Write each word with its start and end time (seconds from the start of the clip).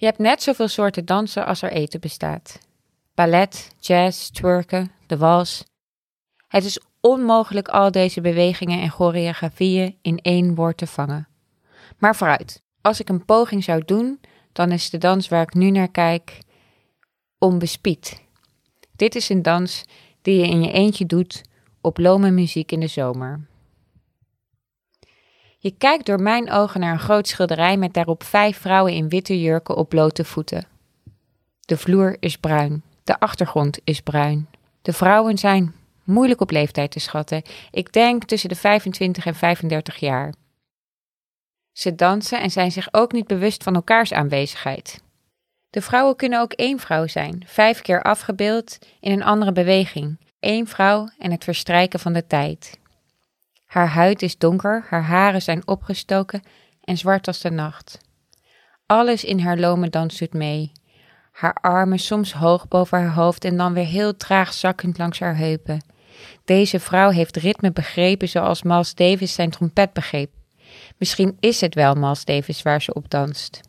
Je 0.00 0.06
hebt 0.06 0.18
net 0.18 0.42
zoveel 0.42 0.68
soorten 0.68 1.04
dansen 1.04 1.46
als 1.46 1.62
er 1.62 1.72
eten 1.72 2.00
bestaat. 2.00 2.58
Ballet, 3.14 3.74
jazz, 3.78 4.28
twerken, 4.30 4.92
de 5.06 5.16
wals. 5.16 5.64
Het 6.48 6.64
is 6.64 6.80
onmogelijk 7.00 7.68
al 7.68 7.90
deze 7.90 8.20
bewegingen 8.20 8.80
en 8.80 8.90
choreografieën 8.90 9.98
in 10.02 10.18
één 10.18 10.54
woord 10.54 10.76
te 10.76 10.86
vangen. 10.86 11.28
Maar 11.98 12.16
vooruit, 12.16 12.62
als 12.80 13.00
ik 13.00 13.08
een 13.08 13.24
poging 13.24 13.64
zou 13.64 13.82
doen, 13.84 14.20
dan 14.52 14.72
is 14.72 14.90
de 14.90 14.98
dans 14.98 15.28
waar 15.28 15.42
ik 15.42 15.54
nu 15.54 15.70
naar 15.70 15.90
kijk 15.90 16.38
onbespied. 17.38 18.22
Dit 18.96 19.14
is 19.14 19.28
een 19.28 19.42
dans 19.42 19.84
die 20.22 20.40
je 20.40 20.46
in 20.46 20.62
je 20.62 20.72
eentje 20.72 21.06
doet 21.06 21.42
op 21.80 21.98
lome 21.98 22.30
muziek 22.30 22.72
in 22.72 22.80
de 22.80 22.86
zomer. 22.86 23.48
Je 25.62 25.74
kijkt 25.78 26.06
door 26.06 26.22
mijn 26.22 26.50
ogen 26.50 26.80
naar 26.80 26.92
een 26.92 26.98
groot 26.98 27.28
schilderij 27.28 27.76
met 27.76 27.94
daarop 27.94 28.22
vijf 28.22 28.58
vrouwen 28.58 28.92
in 28.92 29.08
witte 29.08 29.40
jurken 29.40 29.76
op 29.76 29.88
blote 29.88 30.24
voeten. 30.24 30.66
De 31.60 31.76
vloer 31.76 32.16
is 32.20 32.36
bruin, 32.36 32.82
de 33.04 33.20
achtergrond 33.20 33.78
is 33.84 34.00
bruin. 34.00 34.48
De 34.82 34.92
vrouwen 34.92 35.38
zijn 35.38 35.74
moeilijk 36.04 36.40
op 36.40 36.50
leeftijd 36.50 36.90
te 36.90 37.00
schatten. 37.00 37.42
Ik 37.70 37.92
denk 37.92 38.24
tussen 38.24 38.48
de 38.48 38.54
25 38.54 39.26
en 39.26 39.34
35 39.34 39.96
jaar. 39.96 40.34
Ze 41.72 41.94
dansen 41.94 42.40
en 42.40 42.50
zijn 42.50 42.72
zich 42.72 42.88
ook 42.90 43.12
niet 43.12 43.26
bewust 43.26 43.62
van 43.62 43.74
elkaars 43.74 44.12
aanwezigheid. 44.12 45.02
De 45.70 45.80
vrouwen 45.80 46.16
kunnen 46.16 46.40
ook 46.40 46.52
één 46.52 46.78
vrouw 46.78 47.06
zijn, 47.06 47.42
vijf 47.46 47.82
keer 47.82 48.02
afgebeeld 48.02 48.78
in 49.00 49.12
een 49.12 49.24
andere 49.24 49.52
beweging. 49.52 50.18
Eén 50.40 50.66
vrouw 50.66 51.08
en 51.18 51.30
het 51.30 51.44
verstrijken 51.44 52.00
van 52.00 52.12
de 52.12 52.26
tijd. 52.26 52.79
Haar 53.70 53.88
huid 53.88 54.22
is 54.22 54.38
donker, 54.38 54.86
haar 54.88 55.02
haren 55.02 55.42
zijn 55.42 55.66
opgestoken 55.66 56.42
en 56.84 56.96
zwart 56.96 57.26
als 57.26 57.40
de 57.40 57.50
nacht. 57.50 58.00
Alles 58.86 59.24
in 59.24 59.38
haar 59.38 59.58
lome 59.58 59.88
dans 59.88 60.18
doet 60.18 60.32
mee. 60.32 60.72
Haar 61.32 61.54
armen 61.54 61.98
soms 61.98 62.32
hoog 62.32 62.68
boven 62.68 62.98
haar 62.98 63.14
hoofd 63.14 63.44
en 63.44 63.56
dan 63.56 63.72
weer 63.72 63.86
heel 63.86 64.16
traag 64.16 64.52
zakkend 64.52 64.98
langs 64.98 65.18
haar 65.20 65.36
heupen. 65.36 65.84
Deze 66.44 66.80
vrouw 66.80 67.10
heeft 67.10 67.36
ritme 67.36 67.72
begrepen 67.72 68.28
zoals 68.28 68.62
Miles 68.62 68.94
Davis 68.94 69.34
zijn 69.34 69.50
trompet 69.50 69.92
begreep. 69.92 70.30
Misschien 70.96 71.36
is 71.40 71.60
het 71.60 71.74
wel 71.74 71.94
Miles 71.94 72.24
Davis 72.24 72.62
waar 72.62 72.82
ze 72.82 72.94
op 72.94 73.10
danst. 73.10 73.60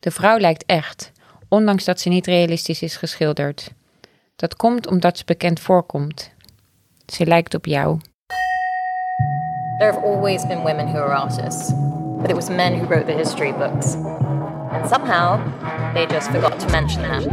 De 0.00 0.10
vrouw 0.10 0.38
lijkt 0.38 0.64
echt, 0.66 1.12
ondanks 1.48 1.84
dat 1.84 2.00
ze 2.00 2.08
niet 2.08 2.26
realistisch 2.26 2.82
is 2.82 2.96
geschilderd. 2.96 3.70
Dat 4.36 4.56
komt 4.56 4.86
omdat 4.86 5.18
ze 5.18 5.24
bekend 5.24 5.60
voorkomt. 5.60 6.32
Ze 7.06 7.26
lijkt 7.26 7.54
op 7.54 7.66
jou. 7.66 8.00
There 9.78 9.90
have 9.90 10.04
always 10.04 10.44
been 10.44 10.62
women 10.62 10.86
who 10.86 10.98
are 10.98 11.12
artists, 11.12 11.72
but 11.72 12.30
it 12.30 12.36
was 12.36 12.48
men 12.48 12.78
who 12.78 12.86
wrote 12.86 13.06
the 13.06 13.12
history 13.12 13.50
books. 13.50 13.94
And 13.94 14.88
somehow, 14.88 15.42
they 15.94 16.06
just 16.06 16.30
forgot 16.30 16.60
to 16.60 16.68
mention 16.68 17.02
that. 17.02 17.24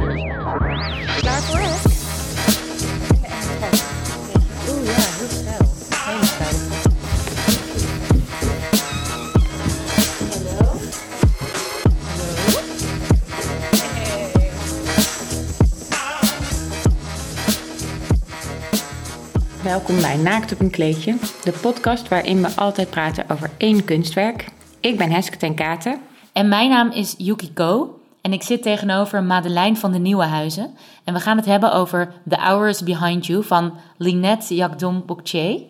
Welkom 19.91 20.09
bij 20.09 20.31
Naakt 20.31 20.51
op 20.51 20.59
een 20.59 20.69
kleedje, 20.69 21.15
de 21.43 21.51
podcast 21.61 22.07
waarin 22.07 22.41
we 22.41 22.55
altijd 22.55 22.89
praten 22.89 23.29
over 23.29 23.49
één 23.57 23.85
kunstwerk. 23.85 24.47
Ik 24.79 24.97
ben 24.97 25.11
Heske 25.11 25.37
ten 25.37 25.55
Katen. 25.55 26.01
En 26.33 26.47
mijn 26.47 26.69
naam 26.69 26.91
is 26.91 27.15
Yukiko 27.17 27.99
en 28.21 28.33
ik 28.33 28.43
zit 28.43 28.61
tegenover 28.61 29.23
Madeleine 29.23 29.75
van 29.75 29.91
de 29.91 29.97
Nieuwenhuizen. 29.97 30.75
En 31.03 31.13
we 31.13 31.19
gaan 31.19 31.37
het 31.37 31.45
hebben 31.45 31.73
over 31.73 32.13
The 32.27 32.35
Hours 32.35 32.83
Behind 32.83 33.25
You 33.25 33.43
van 33.43 33.73
Linette 33.97 34.55
Jakdom 34.55 35.03
Bokche. 35.05 35.65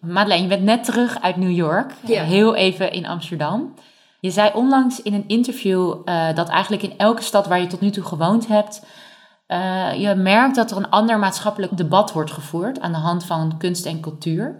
Madeleine, 0.00 0.42
je 0.42 0.48
bent 0.48 0.62
net 0.62 0.84
terug 0.84 1.20
uit 1.20 1.36
New 1.36 1.56
York, 1.56 1.92
heel 2.06 2.54
even 2.54 2.92
in 2.92 3.06
Amsterdam. 3.06 3.74
Je 4.20 4.30
zei 4.30 4.50
onlangs 4.54 5.02
in 5.02 5.14
een 5.14 5.24
interview 5.26 5.94
eh, 6.04 6.34
dat 6.34 6.48
eigenlijk 6.48 6.82
in 6.82 6.94
elke 6.96 7.22
stad 7.22 7.46
waar 7.46 7.60
je 7.60 7.66
tot 7.66 7.80
nu 7.80 7.90
toe 7.90 8.04
gewoond 8.04 8.46
hebt, 8.46 8.82
eh, 9.50 10.00
je 10.00 10.14
merkt 10.14 10.54
dat 10.54 10.70
er 10.70 10.76
een 10.76 10.90
ander 10.90 11.18
maatschappelijk 11.18 11.76
debat 11.76 12.12
wordt 12.12 12.30
gevoerd 12.30 12.80
aan 12.80 12.92
de 12.92 12.98
hand 12.98 13.24
van 13.24 13.58
kunst 13.58 13.86
en 13.86 14.00
cultuur. 14.00 14.56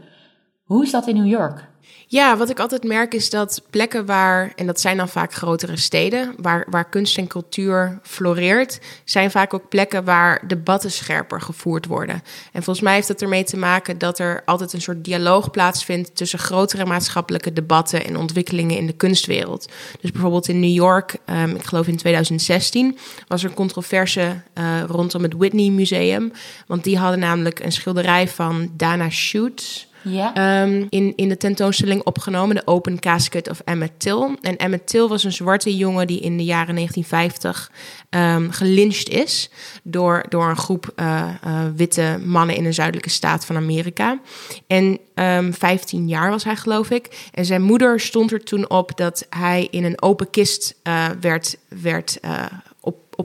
Hoe 0.65 0.85
is 0.85 0.91
dat 0.91 1.07
in 1.07 1.15
New 1.15 1.27
York? 1.27 1.70
Ja, 2.13 2.37
wat 2.37 2.51
ik 2.51 2.61
altijd 2.61 2.85
merk 2.85 3.15
is 3.15 3.31
dat 3.31 3.63
plekken 3.71 4.07
waar, 4.07 4.53
en 4.57 4.67
dat 4.67 4.81
zijn 4.81 4.97
dan 4.97 5.09
vaak 5.09 5.35
grotere 5.35 5.77
steden, 5.77 6.35
waar, 6.37 6.67
waar 6.71 6.89
kunst 6.89 7.19
en 7.19 7.27
cultuur 7.27 7.99
floreert, 8.03 8.81
zijn 9.05 9.31
vaak 9.31 9.55
ook 9.55 9.69
plekken 9.69 10.05
waar 10.05 10.49
debatten 10.49 10.91
scherper 10.91 11.41
gevoerd 11.41 11.87
worden. 11.87 12.23
En 12.53 12.63
volgens 12.63 12.81
mij 12.81 12.95
heeft 12.95 13.09
het 13.09 13.23
ermee 13.23 13.45
te 13.45 13.57
maken 13.57 13.99
dat 13.99 14.19
er 14.19 14.43
altijd 14.45 14.73
een 14.73 14.81
soort 14.81 15.05
dialoog 15.05 15.51
plaatsvindt 15.51 16.17
tussen 16.17 16.39
grotere 16.39 16.85
maatschappelijke 16.85 17.53
debatten 17.53 18.05
en 18.05 18.17
ontwikkelingen 18.17 18.77
in 18.77 18.87
de 18.87 18.93
kunstwereld. 18.93 19.69
Dus 20.01 20.11
bijvoorbeeld 20.11 20.49
in 20.49 20.61
New 20.61 20.75
York, 20.75 21.17
ehm, 21.25 21.55
ik 21.55 21.65
geloof 21.65 21.87
in 21.87 21.97
2016, 21.97 22.99
was 23.29 23.45
er 23.45 23.51
controverse 23.51 24.43
eh, 24.53 24.83
rondom 24.87 25.23
het 25.23 25.35
Whitney 25.35 25.71
Museum. 25.71 26.33
Want 26.67 26.85
die 26.85 26.99
hadden 26.99 27.19
namelijk 27.19 27.59
een 27.59 27.73
schilderij 27.73 28.29
van 28.29 28.71
Dana 28.77 29.11
Schutz. 29.11 29.89
Ehm, 30.05 30.87
in, 30.89 31.13
in 31.17 31.29
de 31.29 31.37
tentoonstelling 31.37 32.03
opgenomen, 32.03 32.57
de 32.57 32.63
Open 32.65 32.99
Casket 32.99 33.51
of 33.51 33.61
Emmett 33.65 34.01
Till. 34.01 34.37
En 34.41 34.57
Emmett 34.57 34.87
Till 34.87 35.09
was 35.09 35.25
een 35.25 35.33
zwarte 35.33 35.77
jongen 35.77 36.07
die 36.07 36.21
in 36.21 36.37
de 36.37 36.45
jaren 36.45 36.75
1950 36.75 37.71
ehm 38.11 38.51
gelyncht 38.51 39.09
is 39.09 39.51
door, 39.83 40.25
door 40.29 40.49
een 40.49 40.57
groep 40.57 40.93
eh, 40.97 41.29
eh, 41.43 41.65
witte 41.77 42.21
mannen 42.25 42.57
in 42.57 42.65
een 42.65 42.75
zuidelijke 42.75 43.11
staat 43.11 43.45
van 43.45 43.57
Amerika. 43.57 44.21
En 44.67 44.99
ehm 45.15 45.53
15 45.53 46.09
jaar 46.09 46.31
was 46.31 46.45
hij, 46.45 46.57
geloof 46.57 46.91
ik. 46.91 47.29
En 47.33 47.45
zijn 47.45 47.63
moeder 47.63 48.01
stond 48.01 48.33
er 48.33 48.45
toen 48.45 48.71
op 48.71 48.97
dat 48.97 49.27
hij 49.31 49.69
in 49.71 49.85
een 49.85 50.03
open 50.03 50.31
kist 50.31 50.75
eh, 50.83 51.07
werd, 51.21 51.59
werd 51.69 52.19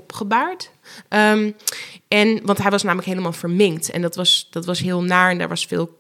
opgebaard. 0.05 0.71
Ehm, 1.09 1.51
en, 2.07 2.39
want 2.43 2.57
hij 2.57 2.71
was 2.71 2.83
namelijk 2.83 3.07
helemaal 3.07 3.33
verminkt. 3.33 3.89
En 3.89 4.01
dat 4.01 4.16
was, 4.16 4.47
dat 4.51 4.66
was 4.66 4.79
heel 4.79 5.03
naar 5.03 5.31
en 5.31 5.38
daar 5.38 5.47
was 5.47 5.66
veel 5.66 5.97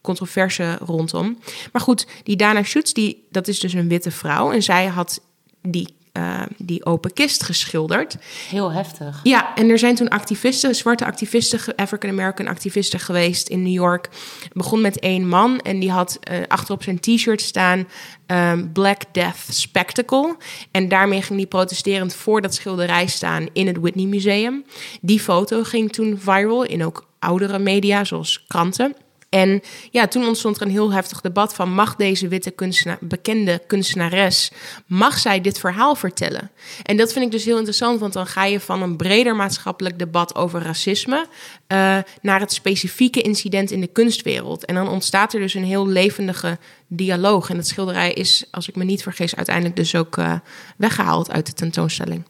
controverse 0.00 0.78
rondom. 0.84 1.38
Maar 1.72 1.82
goed, 1.82 2.06
die 2.22 2.36
Dana 2.36 2.62
Schutz, 2.62 2.92
die, 2.92 3.26
dat 3.30 3.48
is 3.48 3.60
dus 3.60 3.72
een 3.72 3.88
witte 3.88 4.10
vrouw. 4.10 4.52
En 4.52 4.62
zij 4.62 4.86
had 4.86 5.20
die, 5.62 5.94
eh, 6.12 6.42
die 6.56 6.84
open 6.84 7.12
kist 7.12 7.42
geschilderd. 7.42 8.16
Heel 8.48 8.72
heftig. 8.72 9.20
Ja, 9.22 9.54
en 9.54 9.68
er 9.70 9.78
zijn 9.78 9.94
toen 9.94 10.08
activisten, 10.08 10.74
zwarte 10.74 11.04
activisten, 11.04 11.58
ge- 11.58 11.76
African-American 11.76 12.46
activisten 12.48 13.00
geweest 13.00 13.48
in 13.48 13.62
New 13.62 13.72
York. 13.72 14.08
Het 14.42 14.52
begon 14.52 14.80
met 14.80 14.98
één 14.98 15.28
man 15.28 15.58
en 15.58 15.78
die 15.78 15.90
had 15.90 16.18
eh, 16.20 16.38
achterop 16.48 16.82
zijn 16.82 17.00
t-shirt 17.00 17.40
staan 17.40 17.88
ehm, 18.26 18.72
Black 18.72 19.00
Death 19.12 19.36
Spectacle. 19.48 20.36
En 20.70 20.88
daarmee 20.88 21.22
ging 21.22 21.38
hij 21.38 21.48
protesterend 21.48 22.14
voor 22.14 22.40
dat 22.40 22.54
schilderij 22.54 23.06
staan 23.06 23.46
in 23.52 23.66
het 23.66 23.78
Whitney 23.78 24.06
Museum. 24.06 24.64
Die 25.00 25.20
foto 25.20 25.62
ging 25.62 25.92
toen 25.92 26.18
viral 26.18 26.62
in 26.64 26.84
ook 26.84 27.08
oudere 27.18 27.58
media, 27.58 28.04
zoals 28.04 28.44
kranten. 28.46 28.94
En 29.30 29.60
ja, 29.90 30.06
toen 30.06 30.26
ontstond 30.26 30.56
er 30.56 30.62
een 30.62 30.70
heel 30.70 30.92
heftig 30.92 31.20
debat 31.20 31.54
van... 31.54 31.74
mag 31.74 31.96
deze 31.96 32.28
witte 32.28 32.50
kunstenaar, 32.50 32.98
bekende 33.00 33.62
kunstenares... 33.66 34.50
mag 34.86 35.18
zij 35.18 35.40
dit 35.40 35.58
verhaal 35.58 35.94
vertellen? 35.94 36.50
En 36.82 36.96
dat 36.96 37.12
vind 37.12 37.24
ik 37.24 37.30
dus 37.30 37.44
heel 37.44 37.56
interessant... 37.56 38.00
want 38.00 38.12
dan 38.12 38.26
ga 38.26 38.44
je 38.44 38.60
van 38.60 38.82
een 38.82 38.96
breder 38.96 39.36
maatschappelijk 39.36 39.98
debat 39.98 40.34
over 40.34 40.62
racisme... 40.62 41.26
eh, 41.66 41.98
naar 42.22 42.40
het 42.40 42.52
specifieke 42.52 43.20
incident 43.20 43.70
in 43.70 43.80
de 43.80 43.86
kunstwereld. 43.86 44.64
En 44.64 44.74
dan 44.74 44.88
ontstaat 44.88 45.32
er 45.32 45.40
dus 45.40 45.54
een 45.54 45.64
heel 45.64 45.86
levendige 45.86 46.58
dialoog. 46.86 47.50
En 47.50 47.56
dat 47.56 47.66
schilderij 47.66 48.12
is, 48.12 48.44
als 48.50 48.68
ik 48.68 48.76
me 48.76 48.84
niet 48.84 49.02
vergis... 49.02 49.36
uiteindelijk 49.36 49.76
dus 49.76 49.94
ook 49.94 50.16
eh, 50.16 50.34
weggehaald 50.76 51.30
uit 51.30 51.46
de 51.46 51.52
tentoonstelling. 51.52 52.24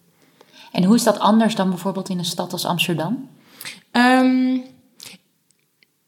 En 0.73 0.85
hoe 0.85 0.95
is 0.95 1.03
dat 1.03 1.19
anders 1.19 1.55
dan 1.55 1.69
bijvoorbeeld 1.69 2.09
in 2.09 2.19
een 2.19 2.25
stad 2.25 2.53
als 2.53 2.65
Amsterdam? 2.65 3.29
Ehm, 3.91 4.59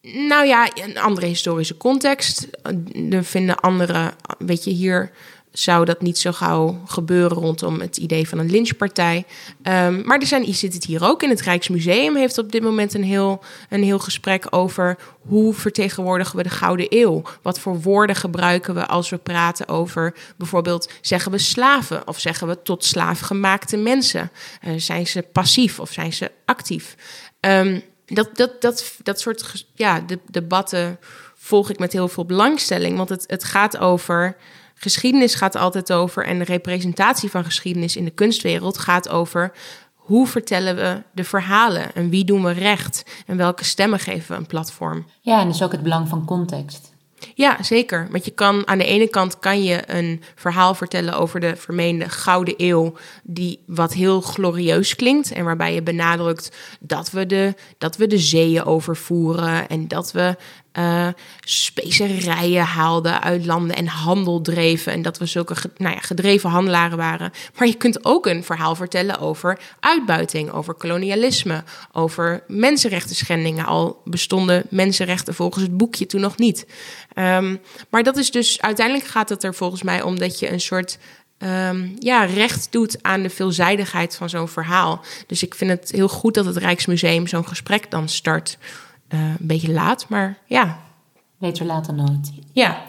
nou 0.02 0.46
ja, 0.46 0.70
een 0.74 0.98
andere 0.98 1.26
historische 1.26 1.76
context. 1.76 2.48
Er 3.10 3.24
vinden 3.24 3.60
andere, 3.60 4.12
weet 4.38 4.64
je, 4.64 4.70
hier 4.70 5.10
zou 5.52 5.84
dat 5.84 6.02
niet 6.02 6.18
zo 6.18 6.32
gauw 6.32 6.80
gebeuren 6.86 7.36
rondom 7.36 7.80
het 7.80 7.96
idee 7.96 8.28
van 8.28 8.38
een 8.38 8.50
lynchpartij. 8.50 9.24
Ehm, 9.62 10.06
maar 10.06 10.18
er 10.18 10.26
zijn, 10.26 10.54
zit 10.54 10.74
het 10.74 10.84
hier 10.84 11.04
ook 11.04 11.22
in. 11.22 11.28
Het 11.28 11.40
Rijksmuseum 11.40 12.16
heeft 12.16 12.38
op 12.38 12.52
dit 12.52 12.62
moment 12.62 12.94
een 12.94 13.04
heel, 13.04 13.42
een 13.68 13.82
heel 13.82 13.98
gesprek 13.98 14.46
over 14.50 14.96
hoe 15.20 15.54
vertegenwoordigen 15.54 16.36
we 16.36 16.42
de 16.42 16.50
Gouden 16.50 16.86
Eeuw? 16.88 17.22
Wat 17.42 17.60
voor 17.60 17.80
woorden 17.80 18.16
gebruiken 18.16 18.74
we 18.74 18.86
als 18.86 19.10
we 19.10 19.18
praten 19.18 19.68
over 19.68 20.14
bijvoorbeeld 20.36 20.90
zeggen 21.00 21.32
we 21.32 21.38
slaven 21.38 22.08
of 22.08 22.20
zeggen 22.20 22.48
we 22.48 22.62
tot 22.62 22.84
slaafgemaakte 22.84 23.76
mensen? 23.76 24.30
Eh, 24.60 24.72
zijn 24.76 25.06
ze 25.06 25.22
passief 25.32 25.80
of 25.80 25.92
zijn 25.92 26.12
ze 26.12 26.30
actief? 26.44 26.96
Ehm, 27.40 27.80
dat, 28.14 28.36
dat, 28.36 28.60
dat, 28.60 28.96
dat 29.02 29.20
soort 29.20 29.66
ja, 29.74 30.00
de, 30.00 30.18
debatten 30.30 30.98
volg 31.34 31.70
ik 31.70 31.78
met 31.78 31.92
heel 31.92 32.08
veel 32.08 32.24
belangstelling. 32.24 32.96
Want 32.96 33.08
het, 33.08 33.24
het 33.26 33.44
gaat 33.44 33.78
over 33.78 34.36
geschiedenis 34.74 35.34
gaat 35.34 35.56
altijd 35.56 35.92
over 35.92 36.26
en 36.26 36.38
de 36.38 36.44
representatie 36.44 37.30
van 37.30 37.44
geschiedenis 37.44 37.96
in 37.96 38.04
de 38.04 38.10
kunstwereld 38.10 38.78
gaat 38.78 39.08
over 39.08 39.52
hoe 39.94 40.26
vertellen 40.26 40.76
we 40.76 41.02
de 41.12 41.24
verhalen 41.24 41.94
en 41.94 42.10
wie 42.10 42.24
doen 42.24 42.44
we 42.44 42.52
recht 42.52 43.04
en 43.26 43.36
welke 43.36 43.64
stemmen 43.64 43.98
geven 43.98 44.34
we 44.34 44.40
een 44.40 44.46
platform. 44.46 45.06
Ja, 45.20 45.40
en 45.40 45.48
dus 45.48 45.62
ook 45.62 45.72
het 45.72 45.82
belang 45.82 46.08
van 46.08 46.24
context. 46.24 46.91
Ja, 47.34 47.62
zeker. 47.62 48.08
Want 48.10 48.24
je 48.24 48.30
kan 48.30 48.66
aan 48.66 48.78
de 48.78 48.84
ene 48.84 49.08
kant 49.08 49.38
kan 49.38 49.62
je 49.62 49.82
een 49.86 50.22
verhaal 50.34 50.74
vertellen 50.74 51.14
over 51.14 51.40
de 51.40 51.56
vermeende 51.56 52.08
gouden 52.08 52.54
eeuw, 52.56 52.94
die 53.22 53.62
wat 53.66 53.92
heel 53.92 54.20
glorieus 54.20 54.96
klinkt 54.96 55.32
en 55.32 55.44
waarbij 55.44 55.74
je 55.74 55.82
benadrukt 55.82 56.56
dat 56.80 57.10
we 57.10 57.26
de, 57.26 57.54
dat 57.78 57.96
we 57.96 58.06
de 58.06 58.18
zeeën 58.18 58.64
overvoeren 58.64 59.68
en 59.68 59.88
dat 59.88 60.12
we 60.12 60.36
uh, 60.78 61.08
specerijen 61.40 62.64
haalden 62.64 63.22
uit 63.22 63.46
landen 63.46 63.76
en 63.76 63.86
handel 63.86 64.40
dreven. 64.40 64.92
En 64.92 65.02
dat 65.02 65.18
we 65.18 65.26
zulke 65.26 65.54
nou 65.76 65.94
ja, 65.94 66.00
gedreven 66.00 66.50
handelaren 66.50 66.98
waren. 66.98 67.32
Maar 67.58 67.66
je 67.66 67.74
kunt 67.74 68.04
ook 68.04 68.26
een 68.26 68.44
verhaal 68.44 68.74
vertellen 68.74 69.18
over 69.18 69.58
uitbuiting, 69.80 70.50
over 70.52 70.74
kolonialisme, 70.74 71.64
over 71.92 72.42
mensenrechten 72.46 73.16
schendingen. 73.16 73.66
Al 73.66 74.00
bestonden 74.04 74.64
mensenrechten 74.70 75.34
volgens 75.34 75.64
het 75.64 75.76
boekje 75.76 76.06
toen 76.06 76.20
nog 76.20 76.36
niet. 76.36 76.66
Um, 77.14 77.60
maar 77.90 78.02
dat 78.02 78.16
is 78.16 78.30
dus 78.30 78.60
uiteindelijk 78.60 79.06
gaat 79.06 79.28
het 79.28 79.44
er 79.44 79.54
volgens 79.54 79.82
mij 79.82 80.02
om 80.02 80.18
dat 80.18 80.38
je 80.38 80.52
een 80.52 80.60
soort 80.60 80.98
um, 81.38 81.96
ja, 81.98 82.24
recht 82.24 82.68
doet 82.70 82.98
aan 83.02 83.22
de 83.22 83.30
veelzijdigheid 83.30 84.16
van 84.16 84.28
zo'n 84.28 84.48
verhaal. 84.48 85.04
Dus 85.26 85.42
ik 85.42 85.54
vind 85.54 85.70
het 85.70 85.90
heel 85.90 86.08
goed 86.08 86.34
dat 86.34 86.44
het 86.44 86.56
Rijksmuseum 86.56 87.26
zo'n 87.26 87.48
gesprek 87.48 87.90
dan 87.90 88.08
start. 88.08 88.58
Uh, 89.14 89.20
een 89.20 89.36
beetje 89.40 89.72
laat, 89.72 90.08
maar 90.08 90.38
ja. 90.46 90.78
Beter 91.38 91.66
laat 91.66 91.86
dan 91.86 91.94
nooit. 91.94 92.32
Ja. 92.52 92.82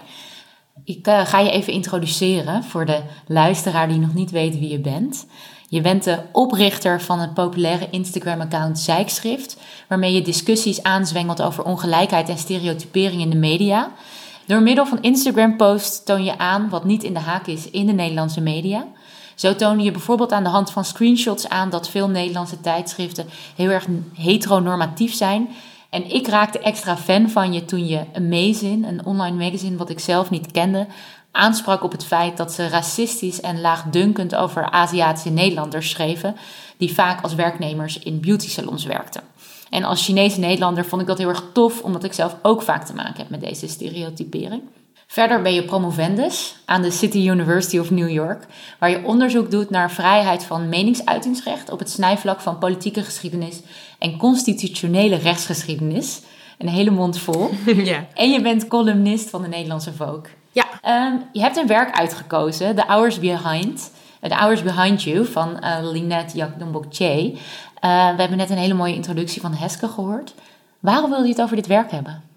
Ik 0.83 1.07
uh, 1.07 1.25
ga 1.25 1.39
je 1.39 1.51
even 1.51 1.73
introduceren 1.73 2.63
voor 2.63 2.85
de 2.85 3.01
luisteraar 3.27 3.87
die 3.87 3.99
nog 3.99 4.13
niet 4.13 4.31
weet 4.31 4.59
wie 4.59 4.69
je 4.69 4.79
bent. 4.79 5.25
Je 5.67 5.81
bent 5.81 6.03
de 6.03 6.19
oprichter 6.31 7.01
van 7.01 7.19
het 7.19 7.33
populaire 7.33 7.87
Instagram-account 7.89 8.79
Zijkschrift, 8.79 9.57
waarmee 9.87 10.13
je 10.13 10.21
discussies 10.21 10.83
aanzwengelt 10.83 11.41
over 11.41 11.63
ongelijkheid 11.63 12.29
en 12.29 12.37
stereotypering 12.37 13.21
in 13.21 13.29
de 13.29 13.37
media. 13.37 13.91
Door 14.45 14.61
middel 14.61 14.85
van 14.85 15.01
Instagram-posts 15.01 16.03
toon 16.03 16.23
je 16.23 16.37
aan 16.37 16.69
wat 16.69 16.83
niet 16.83 17.03
in 17.03 17.13
de 17.13 17.19
haak 17.19 17.47
is 17.47 17.69
in 17.69 17.85
de 17.85 17.91
Nederlandse 17.91 18.41
media. 18.41 18.85
Zo 19.35 19.55
toon 19.55 19.79
je 19.79 19.91
bijvoorbeeld 19.91 20.31
aan 20.31 20.43
de 20.43 20.49
hand 20.49 20.71
van 20.71 20.85
screenshots 20.85 21.49
aan 21.49 21.69
dat 21.69 21.89
veel 21.89 22.09
Nederlandse 22.09 22.61
tijdschriften 22.61 23.25
heel 23.55 23.69
erg 23.69 23.87
heteronormatief 24.13 25.13
zijn. 25.13 25.49
En 25.93 26.09
ik 26.09 26.27
raakte 26.27 26.59
extra 26.59 26.97
fan 26.97 27.29
van 27.29 27.53
je 27.53 27.65
toen 27.65 27.87
je 27.87 28.05
Amazing, 28.13 28.87
een 28.87 29.05
online 29.05 29.45
magazine 29.45 29.77
wat 29.77 29.89
ik 29.89 29.99
zelf 29.99 30.29
niet 30.29 30.51
kende, 30.51 30.87
aansprak 31.31 31.83
op 31.83 31.91
het 31.91 32.05
feit 32.05 32.37
dat 32.37 32.53
ze 32.53 32.67
racistisch 32.67 33.41
en 33.41 33.61
laagdunkend 33.61 34.35
over 34.35 34.69
Aziatische 34.69 35.29
Nederlanders 35.29 35.89
schreven, 35.89 36.35
die 36.77 36.93
vaak 36.93 37.21
als 37.21 37.35
werknemers 37.35 37.99
in 37.99 38.21
beauty 38.21 38.49
salons 38.49 38.85
werkten. 38.85 39.21
En 39.69 39.83
als 39.83 40.05
Chinese 40.05 40.39
Nederlander 40.39 40.85
vond 40.85 41.01
ik 41.01 41.07
dat 41.07 41.17
heel 41.17 41.29
erg 41.29 41.43
tof, 41.53 41.81
omdat 41.81 42.03
ik 42.03 42.13
zelf 42.13 42.35
ook 42.41 42.61
vaak 42.61 42.85
te 42.85 42.93
maken 42.93 43.17
heb 43.17 43.29
met 43.29 43.41
deze 43.41 43.67
stereotypering. 43.67 44.61
Verder 45.13 45.41
ben 45.41 45.53
je 45.53 45.63
promovendus 45.63 46.55
aan 46.65 46.81
de 46.81 46.91
City 46.91 47.17
University 47.17 47.77
of 47.77 47.91
New 47.91 48.09
York, 48.09 48.45
waar 48.79 48.89
je 48.89 49.03
onderzoek 49.03 49.51
doet 49.51 49.69
naar 49.69 49.91
vrijheid 49.91 50.43
van 50.43 50.69
meningsuitingsrecht 50.69 51.71
op 51.71 51.79
het 51.79 51.89
snijvlak 51.89 52.41
van 52.41 52.57
politieke 52.57 53.03
geschiedenis 53.03 53.61
en 53.99 54.17
constitutionele 54.17 55.15
rechtsgeschiedenis. 55.15 56.21
Een 56.57 56.67
hele 56.67 56.89
mond 56.89 57.19
vol. 57.19 57.49
Ja. 57.91 58.05
En 58.13 58.31
je 58.31 58.41
bent 58.41 58.67
columnist 58.67 59.29
van 59.29 59.41
de 59.41 59.47
Nederlandse 59.47 59.93
Vogue. 59.93 60.31
Ja. 60.51 60.65
Um, 61.07 61.23
je 61.31 61.41
hebt 61.41 61.57
een 61.57 61.67
werk 61.67 61.95
uitgekozen, 61.95 62.75
The 62.75 62.83
Hours 62.87 63.19
Behind. 63.19 63.91
The 64.21 64.35
Hours 64.35 64.63
Behind 64.63 65.03
You 65.03 65.25
van 65.25 65.57
uh, 65.63 65.77
Linette 65.91 66.37
Jakdombokche. 66.37 67.31
Uh, 67.31 67.39
we 68.15 68.19
hebben 68.19 68.37
net 68.37 68.49
een 68.49 68.57
hele 68.57 68.73
mooie 68.73 68.95
introductie 68.95 69.41
van 69.41 69.53
Heske 69.53 69.87
gehoord. 69.87 70.33
Waarom 70.79 71.09
wil 71.09 71.23
je 71.23 71.29
het 71.29 71.41
over 71.41 71.55
dit 71.55 71.67
werk 71.67 71.91
hebben? 71.91 72.31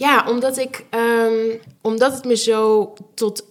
Ja, 0.00 0.24
omdat, 0.28 0.58
ik, 0.58 0.84
um, 0.90 1.60
omdat 1.80 2.12
het 2.12 2.24
me 2.24 2.36
zo 2.36 2.92
tot 3.14 3.44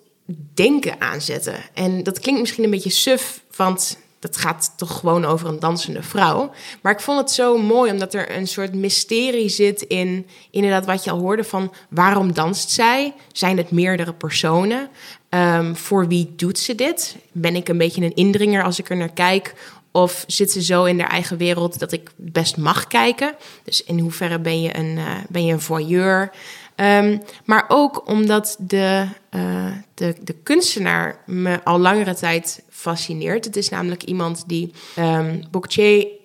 denken 0.54 1.02
aanzette. 1.02 1.54
En 1.74 2.04
dat 2.04 2.20
klinkt 2.20 2.42
misschien 2.42 2.64
een 2.64 2.70
beetje 2.70 2.90
suf, 2.90 3.42
want 3.56 3.98
dat 4.20 4.38
gaat 4.38 4.74
toch 4.76 5.00
gewoon 5.00 5.26
over 5.26 5.48
een 5.48 5.60
dansende 5.60 6.04
vrouw. 6.04 6.52
Maar 6.82 6.94
ik 6.94 7.00
vond 7.00 7.20
het 7.20 7.32
zo 7.32 7.58
mooi, 7.58 7.92
omdat 7.92 8.14
er 8.14 8.36
een 8.36 8.48
soort 8.48 8.74
mysterie 8.74 9.50
zit 9.50 9.82
in 9.82 10.28
inderdaad 10.52 10.86
wat 10.86 11.04
je 11.04 11.12
al 11.12 11.20
hoorde 11.20 11.44
van 11.44 11.74
waarom 11.90 12.34
danst 12.34 12.70
zij? 12.70 13.14
Zijn 13.32 13.58
het 13.58 13.72
meerdere 13.72 14.14
personen? 14.14 14.90
Um, 15.30 15.76
voor 15.76 16.08
wie 16.08 16.34
doet 16.36 16.60
ze 16.60 16.76
dit? 16.76 17.16
Ben 17.32 17.56
ik 17.56 17.70
een 17.70 17.78
beetje 17.78 18.02
een 18.02 18.16
indringer 18.16 18.64
als 18.64 18.80
ik 18.80 18.90
er 18.90 18.98
naar 18.98 19.14
kijk? 19.14 19.54
Of 19.92 20.24
zit 20.28 20.52
ze 20.52 20.64
zo 20.64 20.84
in 20.84 21.00
haar 21.00 21.10
eigen 21.10 21.38
wereld 21.38 21.80
dat 21.80 21.92
ik 21.92 22.12
best 22.16 22.58
mag 22.58 22.88
kijken? 22.88 23.36
Dus 23.64 23.84
in 23.84 24.00
hoeverre 24.00 24.40
ben 24.40 24.62
je 24.62 24.78
een, 24.78 24.98
uh, 24.98 25.16
ben 25.30 25.46
je 25.46 25.54
een 25.54 25.62
voyeur? 25.62 26.32
Um, 26.76 27.22
maar 27.46 27.66
ook 27.68 28.08
omdat 28.08 28.56
de, 28.60 29.08
uh, 29.32 29.72
de, 29.94 30.16
de 30.22 30.34
kunstenaar 30.34 31.24
me 31.26 31.64
al 31.64 31.80
langere 31.80 32.16
tijd 32.16 32.64
fascineert. 32.70 33.46
Het 33.46 33.56
is 33.56 33.70
namelijk 33.70 34.04
iemand 34.04 34.44
die. 34.48 34.74
Um, 35.00 35.42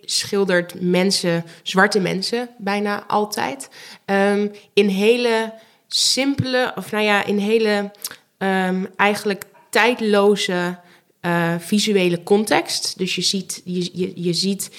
schildert 0.04 0.80
mensen, 0.80 1.44
zwarte 1.62 2.00
mensen, 2.00 2.48
bijna 2.58 3.04
altijd. 3.06 3.68
Um, 4.06 4.50
in 4.72 4.88
hele 4.88 5.54
simpele, 5.86 6.72
of 6.74 6.90
nou 6.90 7.04
ja, 7.04 7.24
in 7.24 7.38
hele 7.38 7.90
eigenlijk 8.96 9.44
tijdloze 9.70 10.78
uh, 11.26 11.54
visuele 11.58 12.22
context. 12.22 12.98
Dus 12.98 13.14
je 13.14 13.22
ziet, 13.22 13.62
je, 13.64 13.90
je, 13.92 14.12
je 14.14 14.32
ziet 14.32 14.70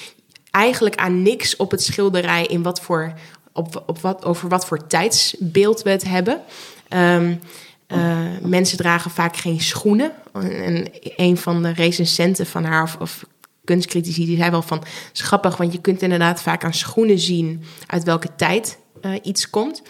eigenlijk 0.52 0.96
aan 0.96 1.22
niks 1.22 1.56
op 1.56 1.72
het 1.72 1.84
schilderij 1.84 2.46
in 2.46 2.64
wat 2.64 2.82
voor, 2.82 3.14
op, 3.54 3.84
op 3.86 4.00
wat, 4.00 4.26
over 4.26 4.50
wat 4.50 4.66
voor 4.66 4.88
tijdsbeeld 4.88 5.82
we 5.82 5.90
het 5.90 6.04
hebben. 6.04 6.42
Um, 6.90 7.40
uh, 7.88 8.28
mensen 8.42 8.78
dragen 8.78 9.12
vaak 9.12 9.38
geen 9.38 9.62
schoenen. 9.62 10.12
En 10.34 10.88
een 11.02 11.38
van 11.38 11.64
de 11.64 11.74
recensenten 11.74 12.46
van 12.46 12.64
haar, 12.64 12.84
of, 12.84 12.98
of 13.00 13.26
kunstcritici, 13.64 14.26
die 14.26 14.38
zei 14.38 14.50
wel 14.52 14.62
van... 14.62 14.84
grappig, 15.14 15.58
want 15.58 15.72
je 15.72 15.82
kunt 15.82 16.02
inderdaad 16.02 16.42
vaak 16.42 16.64
aan 16.64 16.74
schoenen 16.74 17.20
zien... 17.20 17.64
uit 17.88 18.04
welke 18.04 18.36
tijd 18.36 18.78
uh, 19.02 19.12
iets 19.24 19.50
komt. 19.50 19.82